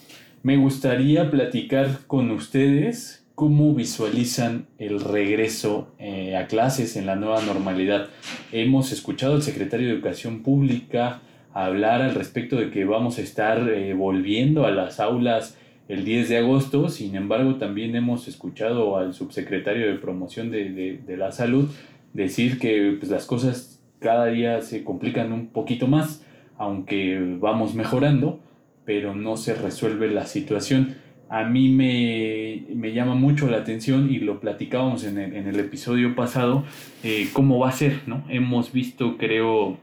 [0.45, 5.97] Me gustaría platicar con ustedes cómo visualizan el regreso
[6.39, 8.09] a clases en la nueva normalidad.
[8.53, 13.69] Hemos escuchado al secretario de Educación Pública, hablar al respecto de que vamos a estar
[13.69, 15.57] eh, volviendo a las aulas
[15.89, 21.33] el 10 de agosto, sin embargo también hemos escuchado al subsecretario de promoción de, la
[21.33, 21.69] salud
[22.13, 26.25] decir que pues, las cosas cada día se complican un poquito más,
[26.59, 28.39] aunque vamos mejorando,
[28.85, 30.95] pero no se resuelve la situación.
[31.29, 36.65] A mí me, llama mucho la atención y lo platicábamos en el, episodio pasado,
[37.03, 38.25] eh, cómo va a ser, ¿no?
[38.29, 39.79] Hemos visto, creo,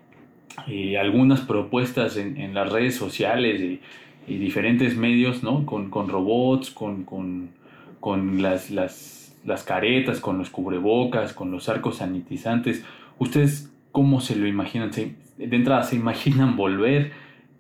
[0.66, 3.80] eh, algunas propuestas en, en, las redes sociales y,
[4.28, 5.66] y diferentes medios, ¿no?
[5.66, 7.52] Con, con robots, con, con,
[8.00, 12.84] con las, las, las, caretas, con los cubrebocas, con los arcos sanitizantes.
[13.20, 14.92] ¿Ustedes cómo se lo imaginan?
[14.92, 17.12] ¿Se, de entrada, ¿se imaginan volver?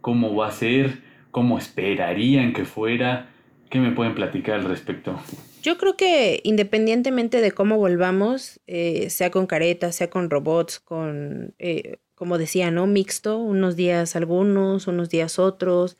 [0.01, 1.01] ¿Cómo va a ser?
[1.31, 3.29] ¿Cómo esperarían que fuera?
[3.69, 5.19] ¿Qué me pueden platicar al respecto?
[5.61, 11.53] Yo creo que independientemente de cómo volvamos, eh, sea con caretas, sea con robots, con
[11.59, 12.87] eh, como decía, ¿no?
[12.87, 15.97] Mixto, unos días algunos, unos días otros,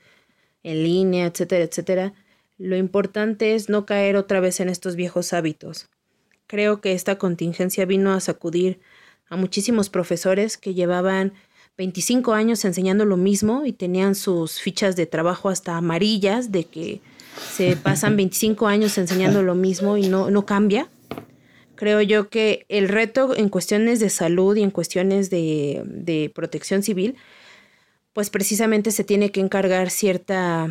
[0.63, 2.13] en línea, etcétera, etcétera.
[2.57, 5.89] Lo importante es no caer otra vez en estos viejos hábitos.
[6.47, 8.79] Creo que esta contingencia vino a sacudir
[9.29, 11.33] a muchísimos profesores que llevaban
[11.77, 16.99] 25 años enseñando lo mismo y tenían sus fichas de trabajo hasta amarillas de que
[17.55, 20.89] se pasan 25 años enseñando lo mismo y no, no cambia
[21.77, 27.15] creo yo que el reto en cuestiones de salud y en cuestiones de, protección civil,
[28.11, 30.67] pues precisamente se tiene que encargar cierta,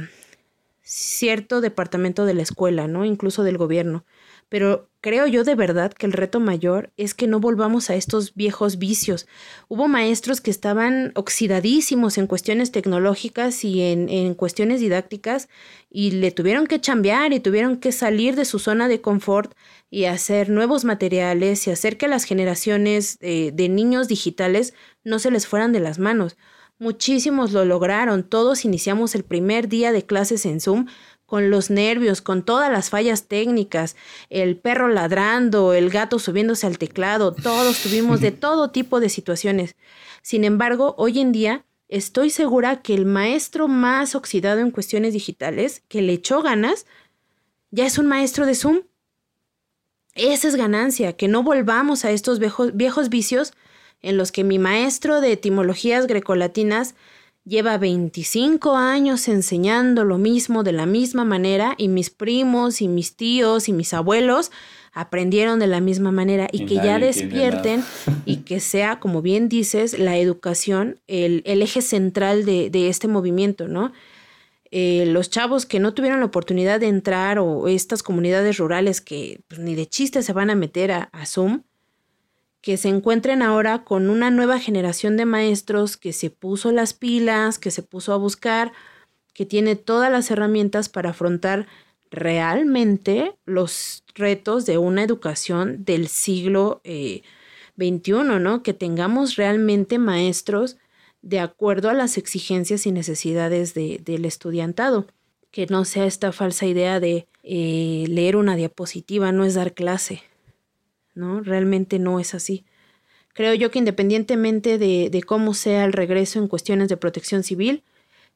[0.82, 3.06] cierto departamento de la escuela, ¿no?
[3.06, 4.04] Incluso del gobierno.
[4.48, 8.34] Pero creo yo de verdad que el reto mayor es que no volvamos a estos
[8.34, 9.26] viejos vicios.
[9.68, 15.48] Hubo maestros que estaban oxidadísimos en cuestiones tecnológicas y en, en cuestiones didácticas
[15.90, 19.52] y le tuvieron que chambear y tuvieron que salir de su zona de confort
[19.90, 25.32] y hacer nuevos materiales y hacer que las generaciones de, de niños digitales no se
[25.32, 26.36] les fueran de las manos.
[26.78, 30.86] Muchísimos lo lograron, todos iniciamos el primer día de clases en Zoom
[31.26, 33.96] con los nervios, con todas las fallas técnicas,
[34.30, 39.76] el perro ladrando, el gato subiéndose al teclado, todos tuvimos de todo tipo de situaciones.
[40.22, 45.82] Sin embargo, hoy en día estoy segura que el maestro más oxidado en cuestiones digitales,
[45.88, 46.86] que le echó ganas,
[47.70, 48.82] ya es un maestro de Zoom.
[50.14, 53.52] Esa es ganancia, que no volvamos a estos viejos, viejos vicios
[54.00, 56.94] en los que mi maestro de etimologías grecolatinas
[57.46, 63.16] lleva 25 años enseñando lo mismo de la misma manera y mis primos y mis
[63.16, 64.50] tíos y mis abuelos
[64.92, 67.84] aprendieron de la misma manera y, que ya despierten
[68.24, 73.06] y que sea, como bien dices, la educación el, el eje central de, de, este
[73.06, 73.92] movimiento, ¿no?
[74.72, 79.40] Eh, los chavos que no tuvieron la oportunidad de entrar o estas comunidades rurales que
[79.46, 81.62] pues, ni de chiste se van a meter a, a Zoom,
[82.66, 87.60] que se encuentren ahora con una nueva generación de maestros que se puso las pilas,
[87.60, 88.72] que se puso a buscar,
[89.34, 91.68] que tiene todas las herramientas para afrontar
[92.10, 97.20] realmente los retos de una educación del siglo XXI,
[97.78, 98.64] eh, ¿no?
[98.64, 100.76] Que tengamos realmente maestros
[101.22, 105.06] de acuerdo a las exigencias y necesidades de, del estudiantado.
[105.52, 110.24] Que no sea esta falsa idea de eh, leer una diapositiva no es dar clase.
[111.16, 111.40] ¿No?
[111.40, 112.64] Realmente no es así.
[113.32, 117.82] Creo yo que independientemente de, de cómo sea el regreso en cuestiones de protección civil,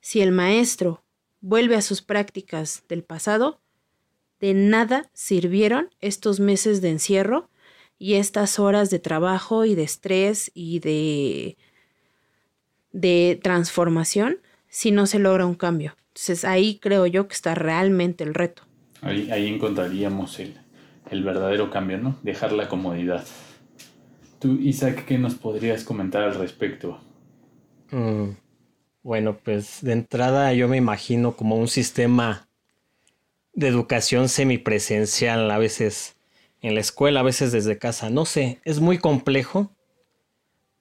[0.01, 1.03] si el maestro
[1.40, 3.61] vuelve a sus prácticas del pasado,
[4.40, 7.49] de nada sirvieron estos meses de encierro
[7.99, 11.59] y estas horas de trabajo y de estrés y de,
[12.93, 14.38] de transformación
[14.69, 15.97] si no se logra un cambio.
[16.09, 18.62] Entonces ahí creo yo que está realmente el reto.
[19.03, 20.60] Ahí, ahí encontraríamos el,
[21.11, 22.16] el verdadero cambio, ¿no?
[22.23, 23.25] Dejar la comodidad.
[24.38, 27.01] Tú, Isaac, ¿qué nos podrías comentar al respecto?
[27.90, 28.31] Mm,
[29.03, 32.49] bueno, pues de entrada yo me imagino como un sistema
[33.53, 36.16] de educación semipresencial, a veces
[36.62, 38.11] en la escuela, a veces desde casa.
[38.11, 39.75] No sé, es muy complejo,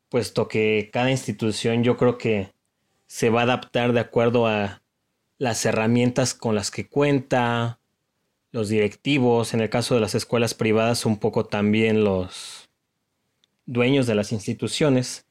[0.10, 2.54] puesto que cada institución yo creo que
[3.08, 4.84] se va a adaptar de acuerdo a
[5.38, 7.79] las herramientas con las que cuenta,
[8.52, 12.70] los directivos, en el caso de las escuelas privadas, un poco también los
[13.66, 15.26] dueños de las instituciones.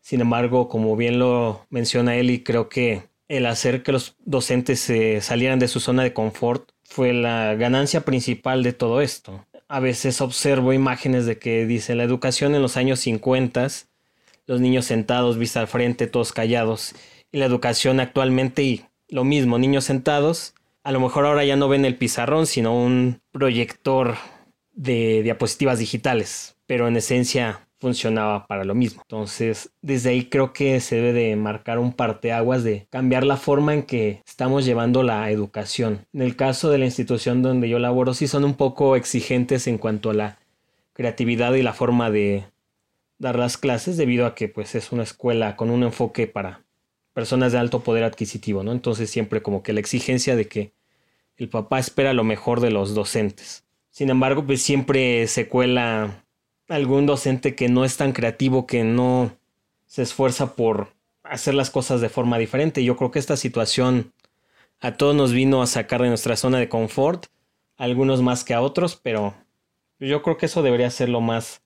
[0.00, 5.20] Sin embargo, como bien lo menciona Eli, creo que el hacer que los docentes se
[5.20, 9.46] salieran de su zona de confort fue la ganancia principal de todo esto.
[9.66, 13.66] A veces observo imágenes de que dice la educación en los años 50,
[14.46, 16.94] los niños sentados, vista al frente, todos callados,
[17.32, 21.68] y la educación actualmente y lo mismo, niños sentados, a lo mejor ahora ya no
[21.68, 24.16] ven el pizarrón, sino un proyector
[24.72, 29.02] de diapositivas digitales, pero en esencia funcionaba para lo mismo.
[29.02, 33.74] Entonces, desde ahí creo que se debe de marcar un parteaguas de cambiar la forma
[33.74, 36.06] en que estamos llevando la educación.
[36.12, 39.78] En el caso de la institución donde yo laboro, sí son un poco exigentes en
[39.78, 40.38] cuanto a la
[40.92, 42.44] creatividad y la forma de
[43.18, 46.63] dar las clases debido a que pues es una escuela con un enfoque para
[47.14, 48.72] personas de alto poder adquisitivo, ¿no?
[48.72, 50.72] Entonces siempre como que la exigencia de que
[51.36, 53.64] el papá espera lo mejor de los docentes.
[53.90, 56.24] Sin embargo, pues siempre se cuela
[56.68, 59.36] algún docente que no es tan creativo, que no
[59.86, 62.84] se esfuerza por hacer las cosas de forma diferente.
[62.84, 64.12] Yo creo que esta situación
[64.80, 67.26] a todos nos vino a sacar de nuestra zona de confort,
[67.76, 69.34] algunos más que a otros, pero
[69.98, 71.62] yo creo que eso debería ser lo más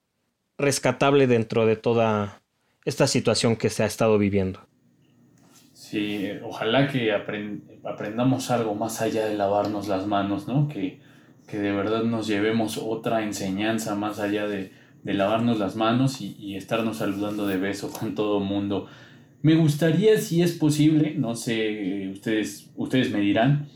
[0.57, 2.41] rescatable dentro de toda
[2.85, 4.68] esta situación que se ha estado viviendo.
[5.89, 10.67] Sí, ojalá que aprendamos algo más allá de lavarnos las manos, ¿no?
[10.67, 10.99] Que,
[11.47, 14.71] que de verdad nos llevemos otra enseñanza más allá de,
[15.01, 18.85] de lavarnos las manos y, y, estarnos saludando de beso con todo mundo.
[19.41, 23.67] Me gustaría, si es posible, no sé, ustedes, ustedes me dirán,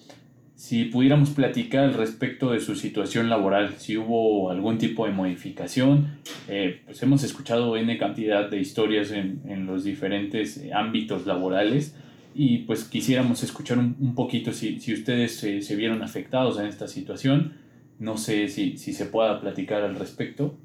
[0.53, 6.19] si pudiéramos platicar al respecto de su situación laboral, si hubo algún tipo de modificación,
[6.47, 11.95] eh, pues hemos escuchado N cantidad de historias en, en los diferentes ámbitos laborales
[12.35, 16.65] y pues quisiéramos escuchar un, un poquito si, si ustedes se, se, vieron afectados en
[16.65, 17.57] esta situación.
[17.99, 20.55] No sé si, si se pueda platicar al respecto.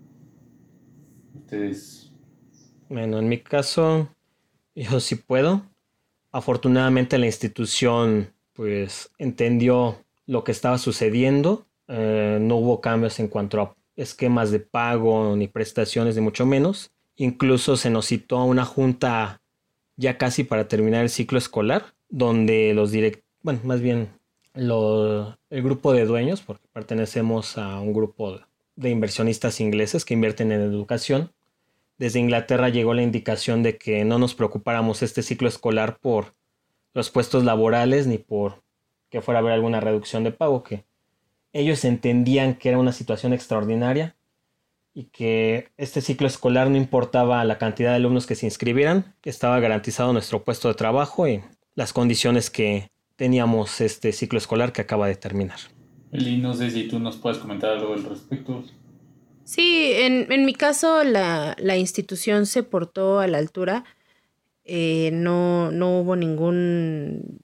[1.35, 2.11] Ustedes.
[2.89, 4.09] Bueno, en mi caso,
[4.75, 5.63] yo sí puedo.
[6.33, 11.67] Afortunadamente la institución pues entendió lo que estaba sucediendo.
[11.87, 16.91] Eh, no hubo cambios en cuanto a esquemas de pago ni prestaciones, ni mucho menos.
[17.17, 19.38] Incluso se nos citó a una junta
[19.99, 24.09] ya casi para terminar el ciclo escolar, donde los direct, bueno, más bien
[24.55, 28.41] el grupo de dueños, porque pertenecemos a un grupo
[28.77, 31.33] de inversionistas ingleses que invierten en educación.
[31.99, 36.35] Desde Inglaterra llegó la indicación de que no nos preocupáramos este ciclo escolar por
[36.95, 38.63] los puestos laborales ni por
[39.11, 40.85] que fuera a haber alguna reducción de pago, que
[41.53, 44.17] ellos entendían que era una situación extraordinaria
[44.99, 49.61] y que este ciclo escolar no importaba la cantidad de alumnos que se inscribieran, estaba
[49.61, 51.41] garantizado nuestro puesto de trabajo y
[51.77, 55.61] las condiciones que teníamos este ciclo escolar que acaba de terminar.
[56.11, 58.65] Eli, no sé si tú nos puedes comentar algo al respecto.
[59.45, 63.85] Sí, en, en mi caso la, la, institución se portó a la altura.
[64.65, 67.39] Eh, no, no hubo ningún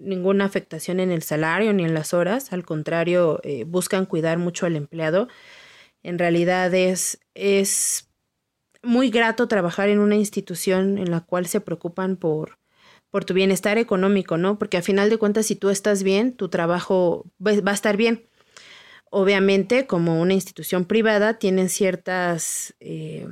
[0.00, 4.64] ninguna afectación en el salario ni en las horas, al contrario, eh, buscan cuidar mucho
[4.64, 5.28] al empleado.
[6.02, 8.08] En realidad es, es
[8.82, 12.58] muy grato trabajar en una institución en la cual se preocupan por,
[13.10, 14.58] por tu bienestar económico, ¿no?
[14.58, 18.26] Porque a final de cuentas, si tú estás bien, tu trabajo va a estar bien.
[19.10, 23.26] Obviamente, como una institución privada, tienen ciertas eh,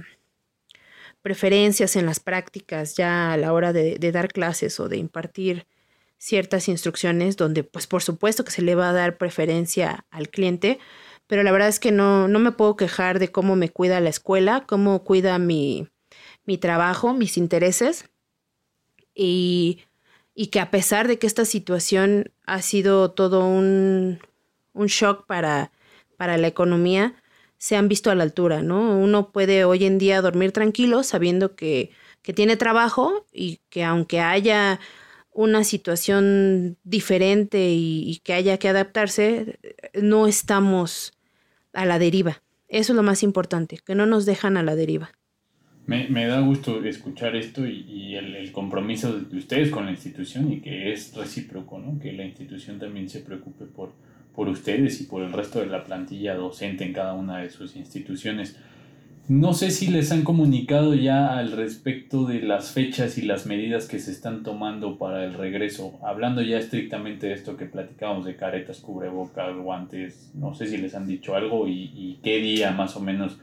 [1.22, 5.66] preferencias en las prácticas ya a la hora de, de dar clases o de impartir
[6.18, 10.80] ciertas instrucciones donde pues por supuesto que se le va a dar preferencia al cliente,
[11.28, 14.08] pero la verdad es que no, no me puedo quejar de cómo me cuida la
[14.08, 15.88] escuela, cómo cuida mi,
[16.44, 18.10] mi trabajo, mis intereses
[19.14, 19.80] y,
[20.34, 24.18] y, que a pesar de que esta situación ha sido todo un,
[24.72, 25.70] un shock para,
[26.16, 27.14] para la economía,
[27.58, 28.98] se han visto a la altura, ¿no?
[28.98, 31.90] Uno puede hoy en día dormir tranquilo sabiendo que,
[32.22, 34.80] que tiene trabajo y que aunque haya
[35.32, 39.58] una situación diferente y, que haya que adaptarse,
[39.94, 41.12] no estamos
[41.72, 42.42] a la deriva.
[42.68, 45.10] Eso es lo más importante, que no nos dejan a la deriva.
[45.86, 50.60] Me, me da gusto escuchar esto y, el, compromiso de ustedes con la institución y
[50.60, 51.98] que es recíproco, ¿no?
[51.98, 53.92] que la institución también se preocupe por,
[54.34, 57.74] por ustedes y por el resto de la plantilla docente en cada una de sus
[57.76, 58.58] instituciones.
[59.28, 63.86] No sé si les han comunicado ya al respecto de las fechas y las medidas
[63.86, 65.98] que se están tomando para el regreso.
[66.02, 70.30] Hablando ya estrictamente de esto que platicábamos de caretas, cubrebocas, guantes.
[70.32, 73.38] No sé si les han dicho algo y, qué día más o menos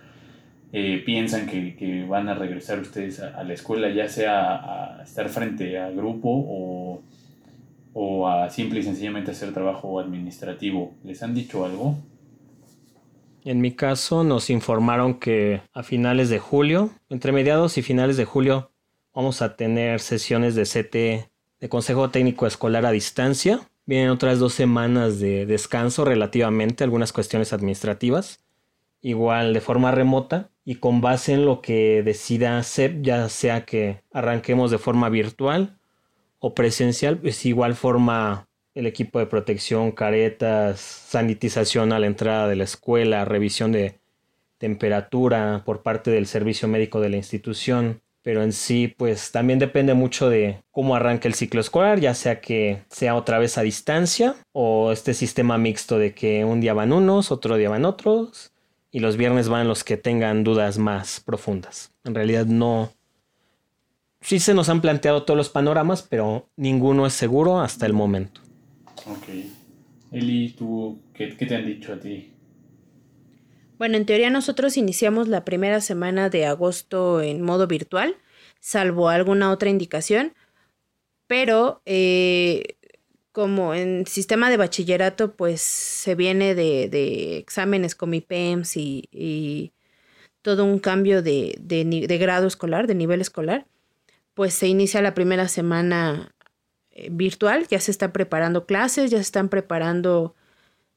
[0.74, 5.78] eh, piensan que, van a regresar ustedes a, la escuela, ya sea a estar frente
[5.78, 7.04] a grupo o,
[7.94, 10.96] o a simple y sencillamente hacer trabajo administrativo.
[11.04, 11.96] ¿Les han dicho algo?
[13.46, 18.26] En mi caso nos informaron que a finales de julio, entre mediados y finales de
[18.26, 18.72] julio,
[19.14, 21.30] vamos a tener sesiones de CT
[21.60, 23.60] de Consejo Técnico Escolar a distancia.
[23.86, 28.44] Vienen otras dos semanas de descanso relativamente, algunas cuestiones administrativas,
[29.02, 34.02] igual de forma remota y con base en lo que decida CEP, ya sea que
[34.12, 35.78] arranquemos de forma virtual
[36.40, 38.45] o presencial, pues igual forma
[38.76, 44.00] el equipo de protección, caretas, sanitización a la entrada de la escuela, revisión de
[44.58, 48.02] temperatura por parte del servicio médico de la institución.
[48.22, 52.42] Pero en sí, pues también depende mucho de cómo arranque el ciclo escolar, ya sea
[52.42, 56.92] que sea otra vez a distancia o este sistema mixto de que un día van
[56.92, 58.52] unos, otro día van otros
[58.92, 61.94] y los viernes van los que tengan dudas más profundas.
[62.04, 62.92] En realidad no,
[64.22, 68.45] sí se nos han planteado todos los panoramas, pero ninguno es seguro hasta el momento.
[69.06, 69.28] Ok.
[70.12, 72.32] Eli, ¿tú qué, te han dicho a ti?
[73.78, 78.16] Bueno, en teoría nosotros iniciamos la primera semana de agosto en modo virtual,
[78.60, 80.34] salvo alguna otra indicación,
[81.28, 82.78] pero eh,
[83.32, 89.74] como en sistema de bachillerato, pues se viene de, de exámenes como IPEMS y, y,
[90.42, 93.66] todo un cambio de, de, de grado escolar, de nivel escolar,
[94.36, 96.35] pues se inicia la primera semana
[96.96, 100.34] eh, virtual, ya se están preparando clases, ya se están preparando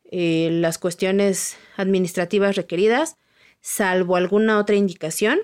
[0.04, 3.16] eh, las cuestiones administrativas requeridas,
[3.60, 5.38] salvo alguna otra indicación,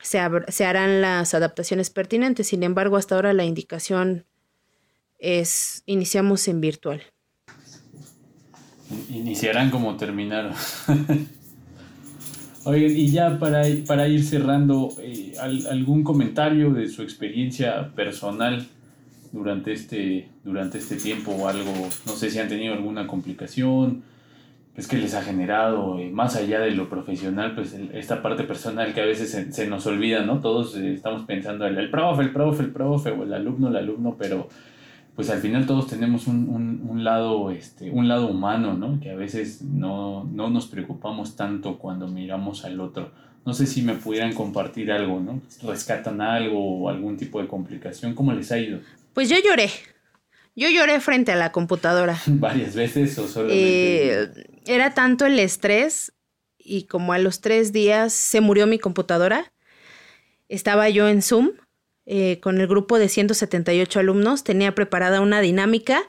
[0.00, 2.48] se, se, harán las adaptaciones pertinentes.
[2.48, 4.26] Sin embargo, hasta ahora la indicación
[5.18, 7.02] es iniciamos en virtual.
[9.08, 10.52] Iniciarán como terminaron.
[12.64, 15.32] Oigan, y ya para, para ir cerrando, eh,
[15.70, 18.68] ¿algún comentario de su experiencia personal
[19.32, 21.72] durante este, durante este tiempo o algo,
[22.06, 24.02] no sé si han tenido alguna complicación,
[24.78, 28.94] es que les ha generado, eh, más allá de lo profesional, pues esta parte personal
[28.94, 30.40] que a veces se, nos olvida, ¿no?
[30.40, 33.76] Todos eh, estamos pensando en el profe, el profe, el profe, o el alumno, el
[33.76, 34.48] alumno, pero
[35.16, 39.00] pues al final todos tenemos un, un, un, lado, este, un lado humano, ¿no?
[39.00, 43.10] Que a veces no, no nos preocupamos tanto cuando miramos al otro.
[43.44, 45.40] No sé si me pudieran compartir algo, ¿no?
[45.64, 48.14] ¿Rescatan algo o algún tipo de complicación?
[48.14, 48.78] ¿Cómo les ha ido?
[49.14, 49.70] Pues yo lloré.
[50.54, 52.20] Yo lloré frente a la computadora.
[52.26, 54.22] ¿Varias veces o solamente?
[54.22, 54.28] Eh,
[54.66, 56.12] era tanto el estrés
[56.58, 59.52] y como a los tres días se murió mi computadora.
[60.48, 61.52] Estaba yo en Zoom
[62.06, 64.44] eh, con el grupo de 178 alumnos.
[64.44, 66.02] Tenía preparada una dinámica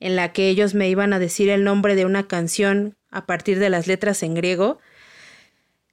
[0.00, 3.58] en la que ellos me iban a decir el nombre de una canción a partir
[3.58, 4.78] de las letras en griego.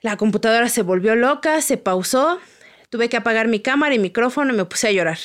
[0.01, 2.39] La computadora se volvió loca, se pausó,
[2.89, 5.18] tuve que apagar mi cámara y micrófono y me puse a llorar.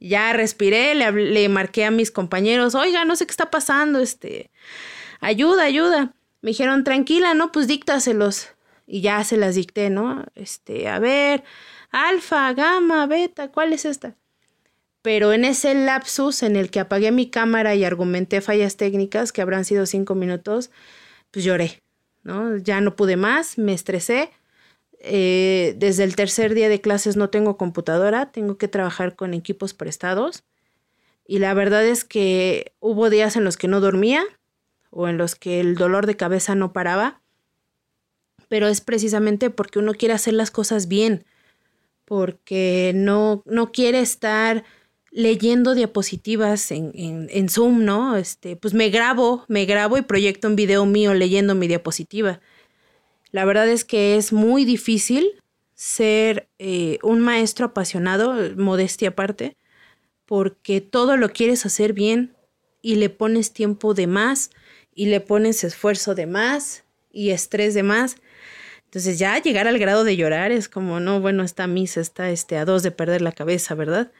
[0.00, 4.50] Ya respiré, le, le marqué a mis compañeros, oiga, no sé qué está pasando, este,
[5.20, 6.14] ayuda, ayuda.
[6.40, 8.48] Me dijeron, tranquila, no, pues díctaselos.
[8.86, 10.24] Y ya se las dicté, ¿no?
[10.34, 11.44] Este, a ver,
[11.90, 14.14] alfa, gamma, beta, ¿cuál es esta?
[15.02, 19.42] Pero en ese lapsus en el que apagué mi cámara y argumenté fallas técnicas, que
[19.42, 20.70] habrán sido cinco minutos,
[21.30, 21.82] pues lloré,
[22.22, 22.56] ¿no?
[22.56, 24.30] Ya no pude más, me estresé.
[25.00, 29.74] Eh, desde el tercer día de clases no tengo computadora, tengo que trabajar con equipos
[29.74, 30.44] prestados.
[31.26, 34.24] Y la verdad es que hubo días en los que no dormía
[34.90, 37.20] o en los que el dolor de cabeza no paraba.
[38.48, 41.24] Pero es precisamente porque uno quiere hacer las cosas bien
[42.08, 44.64] porque no, no quiere estar
[45.10, 48.16] leyendo diapositivas en, en, en, Zoom, ¿no?
[48.16, 52.40] Este, pues me grabo, me grabo y proyecto un video mío leyendo mi diapositiva.
[53.30, 55.42] La verdad es que es muy difícil
[55.74, 59.56] ser eh, un maestro apasionado, modestia aparte,
[60.26, 62.34] porque todo lo quieres hacer bien
[62.82, 64.50] y le pones tiempo de más
[64.94, 68.16] y le pones esfuerzo de más y estrés de más
[68.88, 72.56] entonces ya llegar al grado de llorar es como, no, bueno, esta misa está este,
[72.56, 74.12] a dos de perder la cabeza, ¿verdad?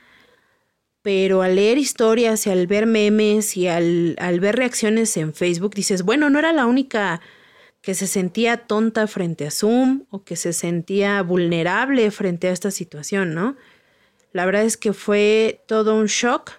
[1.00, 5.74] Pero al leer historias y al ver memes y al, al ver reacciones en Facebook,
[5.74, 7.22] dices, bueno, no era la única
[7.88, 12.70] que se sentía tonta frente a Zoom o que se sentía vulnerable frente a esta
[12.70, 13.56] situación, ¿no?
[14.34, 16.50] La verdad es que fue todo un shock,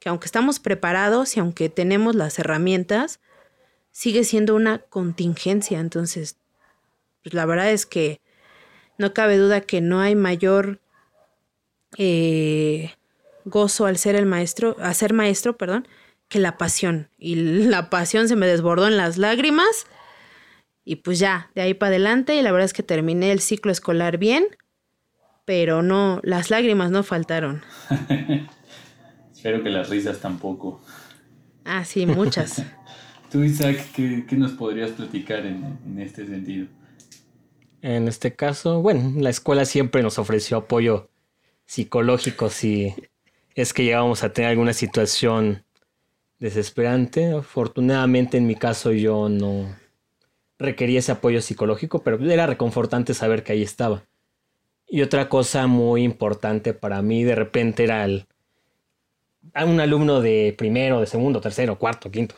[0.00, 3.20] que aunque estamos preparados y aunque tenemos las herramientas,
[3.90, 5.80] sigue siendo una contingencia.
[5.80, 6.36] Entonces,
[7.22, 8.20] pues la verdad es que
[8.98, 10.78] no cabe duda que no hay mayor
[11.96, 12.92] eh,
[13.46, 15.88] gozo al ser el maestro, a ser maestro, perdón,
[16.28, 17.08] que la pasión.
[17.16, 19.86] Y la pasión se me desbordó en las lágrimas.
[20.84, 23.72] Y pues ya, de ahí para adelante, y la verdad es que terminé el ciclo
[23.72, 24.44] escolar bien,
[25.44, 27.62] pero no, las lágrimas no faltaron.
[29.34, 30.80] Espero que las risas tampoco.
[31.64, 32.62] Ah, sí, muchas.
[33.30, 36.68] Tú, Isaac, ¿qué, qué nos podrías platicar en, en este sentido?
[37.82, 41.10] En este caso, bueno, la escuela siempre nos ofreció apoyo
[41.66, 42.94] psicológico si
[43.54, 45.64] es que llegábamos a tener alguna situación
[46.38, 47.32] desesperante.
[47.32, 49.74] Afortunadamente en mi caso yo no
[50.58, 54.04] requería ese apoyo psicológico, pero era reconfortante saber que ahí estaba.
[54.88, 58.26] Y otra cosa muy importante para mí de repente era el,
[59.66, 62.34] un alumno de primero, de segundo, tercero, cuarto, quinto,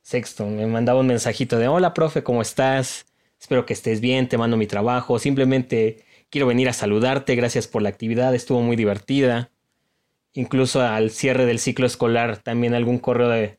[0.00, 0.46] sexto.
[0.46, 3.06] Me mandaba un mensajito de hola profe, ¿cómo estás?
[3.42, 7.82] espero que estés bien, te mando mi trabajo, simplemente quiero venir a saludarte, gracias por
[7.82, 9.50] la actividad, estuvo muy divertida.
[10.32, 13.58] Incluso al cierre del ciclo escolar también algún correo de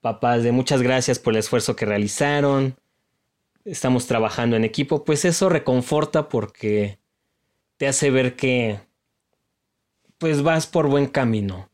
[0.00, 2.76] papás de muchas gracias por el esfuerzo que realizaron,
[3.66, 6.98] estamos trabajando en equipo, pues eso reconforta porque
[7.76, 8.80] te hace ver que
[10.18, 11.68] pues vas por buen camino.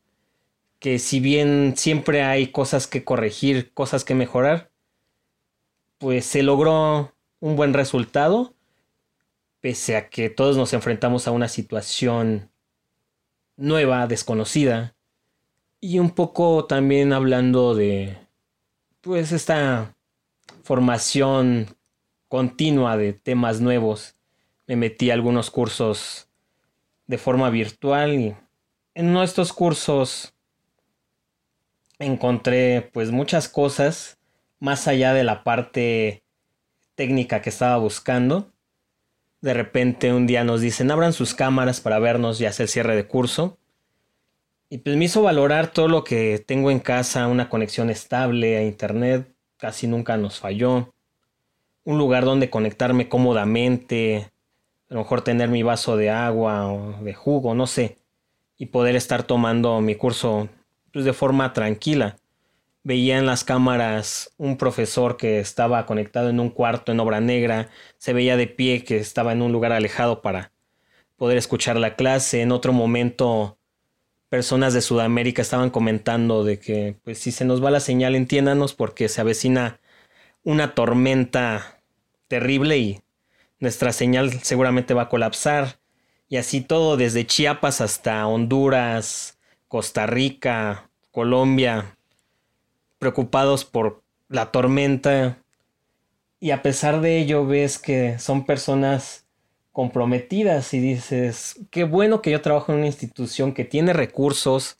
[0.79, 4.69] Que si bien siempre hay cosas que corregir, cosas que mejorar,
[5.97, 8.53] pues se logró un buen resultado,
[9.61, 12.49] pese a que todos nos enfrentamos a una situación
[13.55, 14.95] nueva, desconocida,
[15.79, 18.17] y un poco también hablando de,
[19.01, 19.95] pues, esta
[20.63, 21.77] formación
[22.33, 24.15] continua de temas nuevos.
[24.65, 26.27] Me metí a algunos cursos
[27.05, 28.35] de forma virtual y
[28.95, 30.33] en uno de estos cursos
[31.99, 34.17] encontré pues muchas cosas
[34.59, 36.23] más allá de la parte
[36.95, 38.51] técnica que estaba buscando.
[39.41, 43.05] De repente un día nos dicen, abran sus cámaras para vernos y hacer cierre de
[43.05, 43.59] curso.
[44.71, 48.63] Y pues me hizo valorar todo lo que tengo en casa, una conexión estable a
[48.63, 50.93] internet, casi nunca nos falló.
[51.85, 54.31] Un lugar donde conectarme cómodamente,
[54.89, 57.97] a lo mejor tener mi vaso de agua o de jugo, no sé,
[58.57, 60.49] y poder estar tomando mi curso
[60.91, 62.17] pues, de forma tranquila.
[62.83, 67.69] Veía en las cámaras un profesor que estaba conectado en un cuarto en obra negra,
[67.97, 70.51] se veía de pie que estaba en un lugar alejado para
[71.15, 73.57] poder escuchar la clase, en otro momento
[74.33, 78.73] personas de Sudamérica estaban comentando de que pues si se nos va la señal entiéndanos
[78.73, 79.79] porque se avecina
[80.43, 81.72] una tormenta
[82.33, 82.99] terrible y
[83.59, 85.77] nuestra señal seguramente va a colapsar.
[86.27, 91.95] Y así todo desde Chiapas hasta Honduras, Costa Rica, Colombia,
[92.97, 95.37] preocupados por la tormenta.
[96.39, 99.27] Y a pesar de ello ves que son personas
[99.71, 104.79] comprometidas y dices, qué bueno que yo trabajo en una institución que tiene recursos,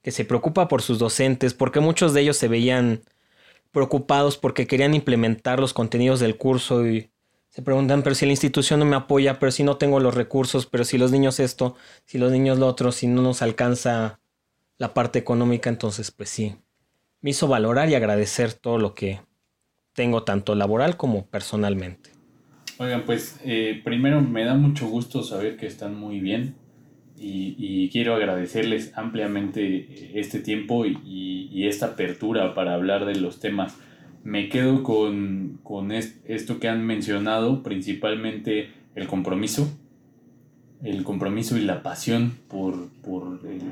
[0.00, 3.02] que se preocupa por sus docentes, porque muchos de ellos se veían
[3.74, 7.10] preocupados porque querían implementar los contenidos del curso y
[7.50, 10.64] se preguntan, pero si la institución no me apoya, pero si no tengo los recursos,
[10.64, 14.20] pero si los niños esto, si los niños lo otro, si no nos alcanza
[14.78, 16.56] la parte económica, entonces pues sí,
[17.20, 19.20] me hizo valorar y agradecer todo lo que
[19.92, 22.10] tengo tanto laboral como personalmente.
[22.78, 26.56] Oigan, pues eh, primero me da mucho gusto saber que están muy bien
[27.16, 33.76] y, quiero agradecerles ampliamente este tiempo y, esta apertura para hablar de los temas.
[34.22, 35.60] Me quedo con,
[35.92, 39.70] esto que han mencionado, principalmente el compromiso,
[40.82, 42.90] el compromiso y la pasión por,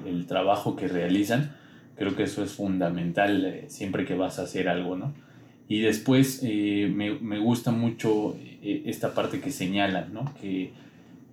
[0.07, 1.55] el, trabajo que realizan.
[1.97, 5.13] Creo que eso es fundamental eh, siempre que vas a hacer algo, ¿no?
[5.69, 10.33] Y después eh, me, me, gusta mucho eh, esta parte que señalan, ¿no?
[10.41, 10.73] Que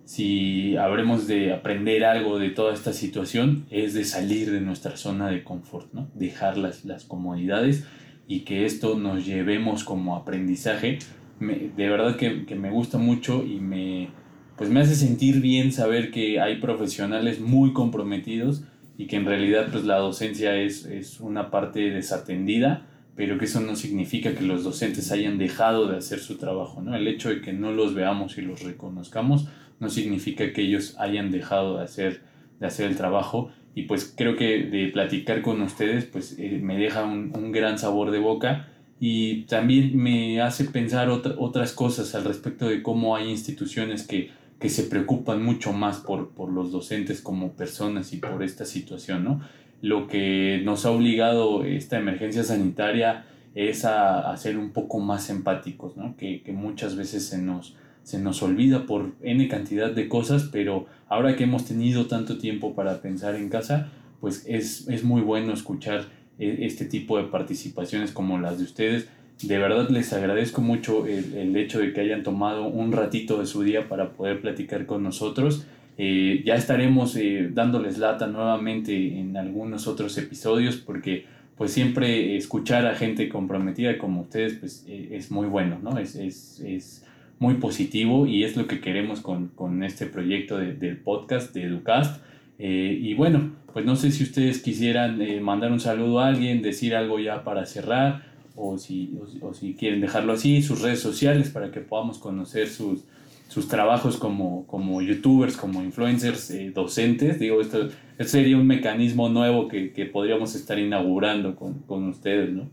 [0.10, 5.30] si habremos de aprender algo de toda esta situación es de salir de nuestra zona
[5.30, 6.10] de confort, ¿no?
[6.16, 7.86] Dejar las, las comodidades
[8.28, 10.98] y que esto nos llevemos como aprendizaje.
[11.40, 14.10] de verdad que, que, me gusta mucho y me,
[14.58, 18.64] pues me hace sentir bien saber que hay profesionales muy comprometidos
[18.98, 23.60] y que en realidad pues la docencia es, es una parte desatendida pero que eso
[23.60, 26.96] no significa que los docentes hayan dejado de hacer su trabajo, ¿no?
[26.96, 29.50] El hecho de que no los veamos y los reconozcamos
[29.80, 32.22] no significa que ellos hayan dejado de hacer,
[32.60, 36.78] de hacer el trabajo y pues creo que de platicar con ustedes pues eh, me
[36.78, 38.68] deja un, un, gran sabor de boca
[39.00, 44.70] y también me hace pensar otras cosas al respecto de cómo hay instituciones que, que
[44.70, 49.42] se preocupan mucho más por, por los docentes como personas y por esta situación, ¿no?
[49.82, 53.26] lo que nos ha obligado esta emergencia sanitaria
[53.56, 56.16] es a, ser un poco más empáticos, ¿no?
[56.18, 57.76] que, muchas veces se nos,
[58.10, 62.74] se nos olvida por N cantidad de cosas, pero ahora que hemos tenido tanto tiempo
[62.74, 66.06] para pensar en casa, pues es, es muy bueno escuchar
[66.40, 69.08] e, este tipo de participaciones como las de ustedes.
[69.44, 73.46] De verdad les agradezco mucho el, el hecho de que hayan tomado un ratito de
[73.46, 75.68] su día para poder platicar con nosotros.
[76.00, 82.88] Eh, ya estaremos eh, dándoles lata nuevamente en algunos otros episodios porque pues siempre escuchar
[82.88, 86.00] a gente comprometida como ustedes pues eh, es muy bueno, ¿no?
[86.00, 87.06] Es, es,
[87.40, 91.64] muy positivo y es lo que queremos con, con este proyecto de, del podcast de
[91.64, 92.22] Educast.
[92.60, 97.20] y bueno, pues no sé si ustedes quisieran mandar un saludo a alguien, decir algo
[97.20, 101.80] ya para cerrar o si, o si quieren dejarlo así, sus redes sociales para que
[101.80, 103.06] podamos conocer sus,
[103.48, 107.40] sus trabajos como, como youtubers, como influencers, eh, docentes.
[107.40, 112.70] Digo, esto, sería un mecanismo nuevo que, que podríamos estar inaugurando con, con, ustedes, ¿no?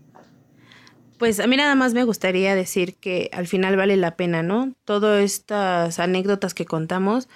[1.17, 4.73] Pues a mí nada más me gustaría decir que al final vale la pena, ¿no?
[4.85, 7.27] Todas estas anécdotas que contamos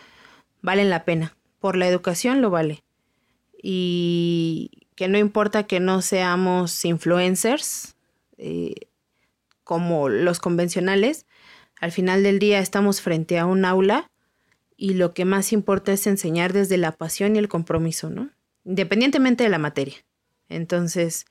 [0.62, 1.36] valen la pena.
[1.60, 2.84] Por la educación lo vale.
[3.62, 7.96] Y que no importa que no seamos influencers
[8.38, 8.76] eh,
[9.64, 11.26] como los convencionales,
[11.80, 14.12] al final del día estamos frente a un aula
[14.78, 18.30] y lo que más importa es enseñar desde la pasión y el compromiso, ¿no?
[18.64, 19.96] Independientemente de la materia.
[20.50, 21.26] Entonces,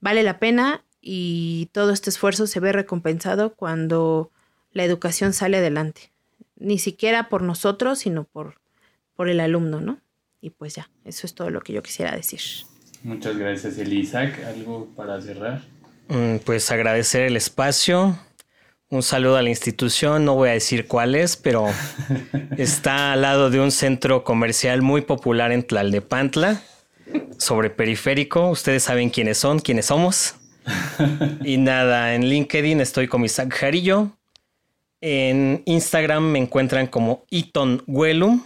[0.00, 4.30] vale la pena y todo este esfuerzo se ve recompensado cuando
[4.72, 6.12] la educación sale adelante.
[6.56, 8.60] Ni siquiera por nosotros, sino por,
[9.14, 10.00] por el alumno, ¿no?
[10.40, 12.40] Y pues ya, eso es todo lo que yo quisiera decir.
[13.02, 14.44] Muchas gracias, Elisac.
[14.44, 15.62] ¿Algo para cerrar?
[16.08, 18.18] Mm, pues agradecer el espacio,
[18.90, 21.66] un saludo a la institución, no voy a decir cuál es, pero
[22.56, 26.62] está al lado de un centro comercial muy popular en Tlalnepantla,
[27.38, 28.48] sobre periférico.
[28.48, 30.37] Ustedes saben quiénes son, quiénes somos.
[31.44, 34.10] Y nada, en LinkedIn estoy con Isaac Jarillo.
[35.00, 38.44] En Instagram me encuentran como Iton Huelum,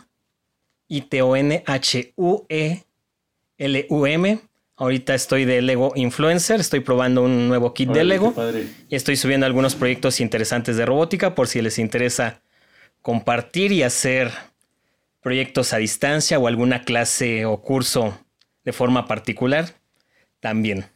[0.89, 1.59] I-T-O-N-H-U-E-L-U-M.
[4.77, 8.35] Ahorita estoy de Lego Influencer, estoy probando un nuevo kit de Lego
[8.89, 12.43] y estoy subiendo algunos proyectos interesantes de robótica por si les interesa
[13.01, 14.31] compartir y hacer
[15.21, 18.19] proyectos a distancia o alguna clase o curso
[18.65, 19.75] de forma particular
[20.41, 20.87] también.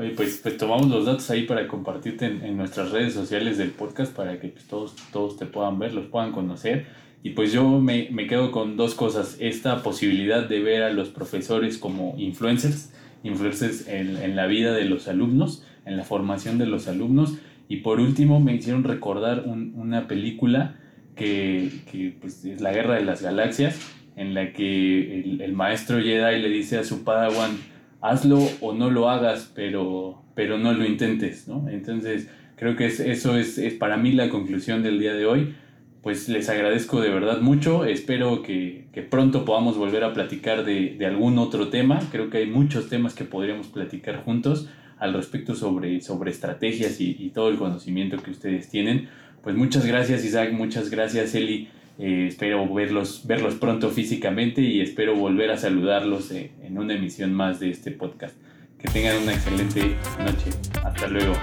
[0.00, 4.16] Oye, pues, pues tomamos los datos ahí para compartirte en, nuestras redes sociales del podcast
[4.16, 6.86] para que pues, todos, todos te puedan ver, los puedan conocer.
[7.22, 9.36] Y pues yo me, me quedo con dos cosas.
[9.40, 12.94] Esta posibilidad de ver a los profesores como influencers,
[13.24, 17.34] influencers en, en la vida de los alumnos, en la formación de los alumnos.
[17.68, 20.76] Y por último me hicieron recordar un, una película
[21.14, 23.78] que, que pues, es La Guerra de las Galaxias,
[24.16, 27.58] en la que el, el maestro Jedi le dice a su Padawan,
[28.00, 31.68] hazlo o no lo hagas, pero, pero no lo intentes, ¿no?
[31.68, 35.54] Entonces, creo que eso es, para mí la conclusión del día de hoy.
[36.02, 41.36] Pues les agradezco de verdad mucho, espero que, pronto podamos volver a platicar de, algún
[41.36, 46.30] otro tema, creo que hay muchos temas que podríamos platicar juntos al respecto sobre, sobre
[46.30, 49.10] estrategias y, y todo el conocimiento que ustedes tienen.
[49.42, 51.68] Pues muchas gracias Isaac, muchas gracias Eli
[52.02, 57.34] eh, espero verlos, verlos pronto físicamente y espero volver a saludarlos eh, en una emisión
[57.34, 58.34] más de este podcast.
[58.78, 60.50] Que tengan una excelente noche.
[60.82, 61.34] Hasta luego.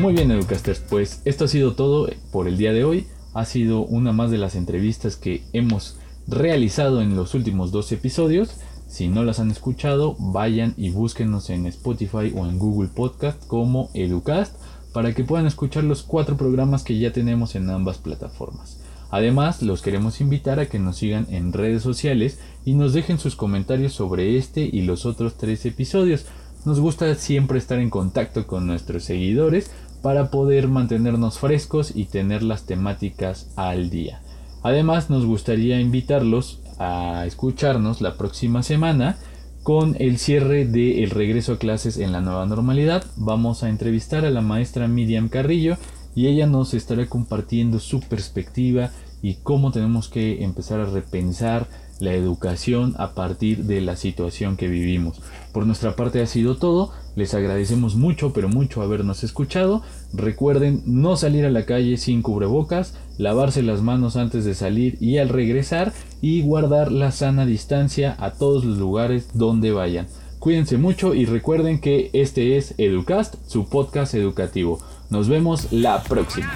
[0.00, 3.08] Muy bien, Educasters, pues esto ha sido todo por el día de hoy.
[3.32, 8.60] Ha sido una más de las entrevistas que hemos realizado en los últimos dos episodios.
[8.86, 13.90] Si no las han escuchado, vayan y búsquenos en Spotify o en Google Podcast como
[13.94, 14.54] Educast
[14.94, 18.80] para que puedan escuchar los cuatro programas que ya tenemos en ambas plataformas.
[19.10, 23.34] Además, los queremos invitar a que nos sigan en redes sociales y nos dejen sus
[23.34, 26.26] comentarios sobre este y los otros tres episodios.
[26.64, 32.44] Nos gusta siempre estar en contacto con nuestros seguidores para poder mantenernos frescos y tener
[32.44, 34.22] las temáticas al día.
[34.62, 39.18] Además, nos gustaría invitarlos a escucharnos la próxima semana
[39.64, 44.30] con el cierre del regreso a clases en la nueva normalidad, vamos a entrevistar a
[44.30, 45.78] la maestra Miriam Carrillo
[46.14, 48.90] y ella nos estará compartiendo su perspectiva
[49.22, 51.66] y cómo tenemos que empezar a repensar
[52.00, 55.20] la educación a partir de la situación que vivimos.
[55.52, 59.82] Por nuestra parte ha sido todo, les agradecemos mucho pero mucho habernos escuchado,
[60.12, 65.18] recuerden no salir a la calle sin cubrebocas, lavarse las manos antes de salir y
[65.18, 70.06] al regresar y guardar la sana distancia a todos los lugares donde vayan.
[70.38, 74.78] Cuídense mucho y recuerden que este es Educast, su podcast educativo.
[75.08, 76.52] Nos vemos la próxima.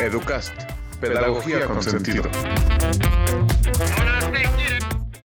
[0.00, 0.52] Educast,
[1.00, 2.24] pedagogía con sentido.
[3.74, 4.05] Bye.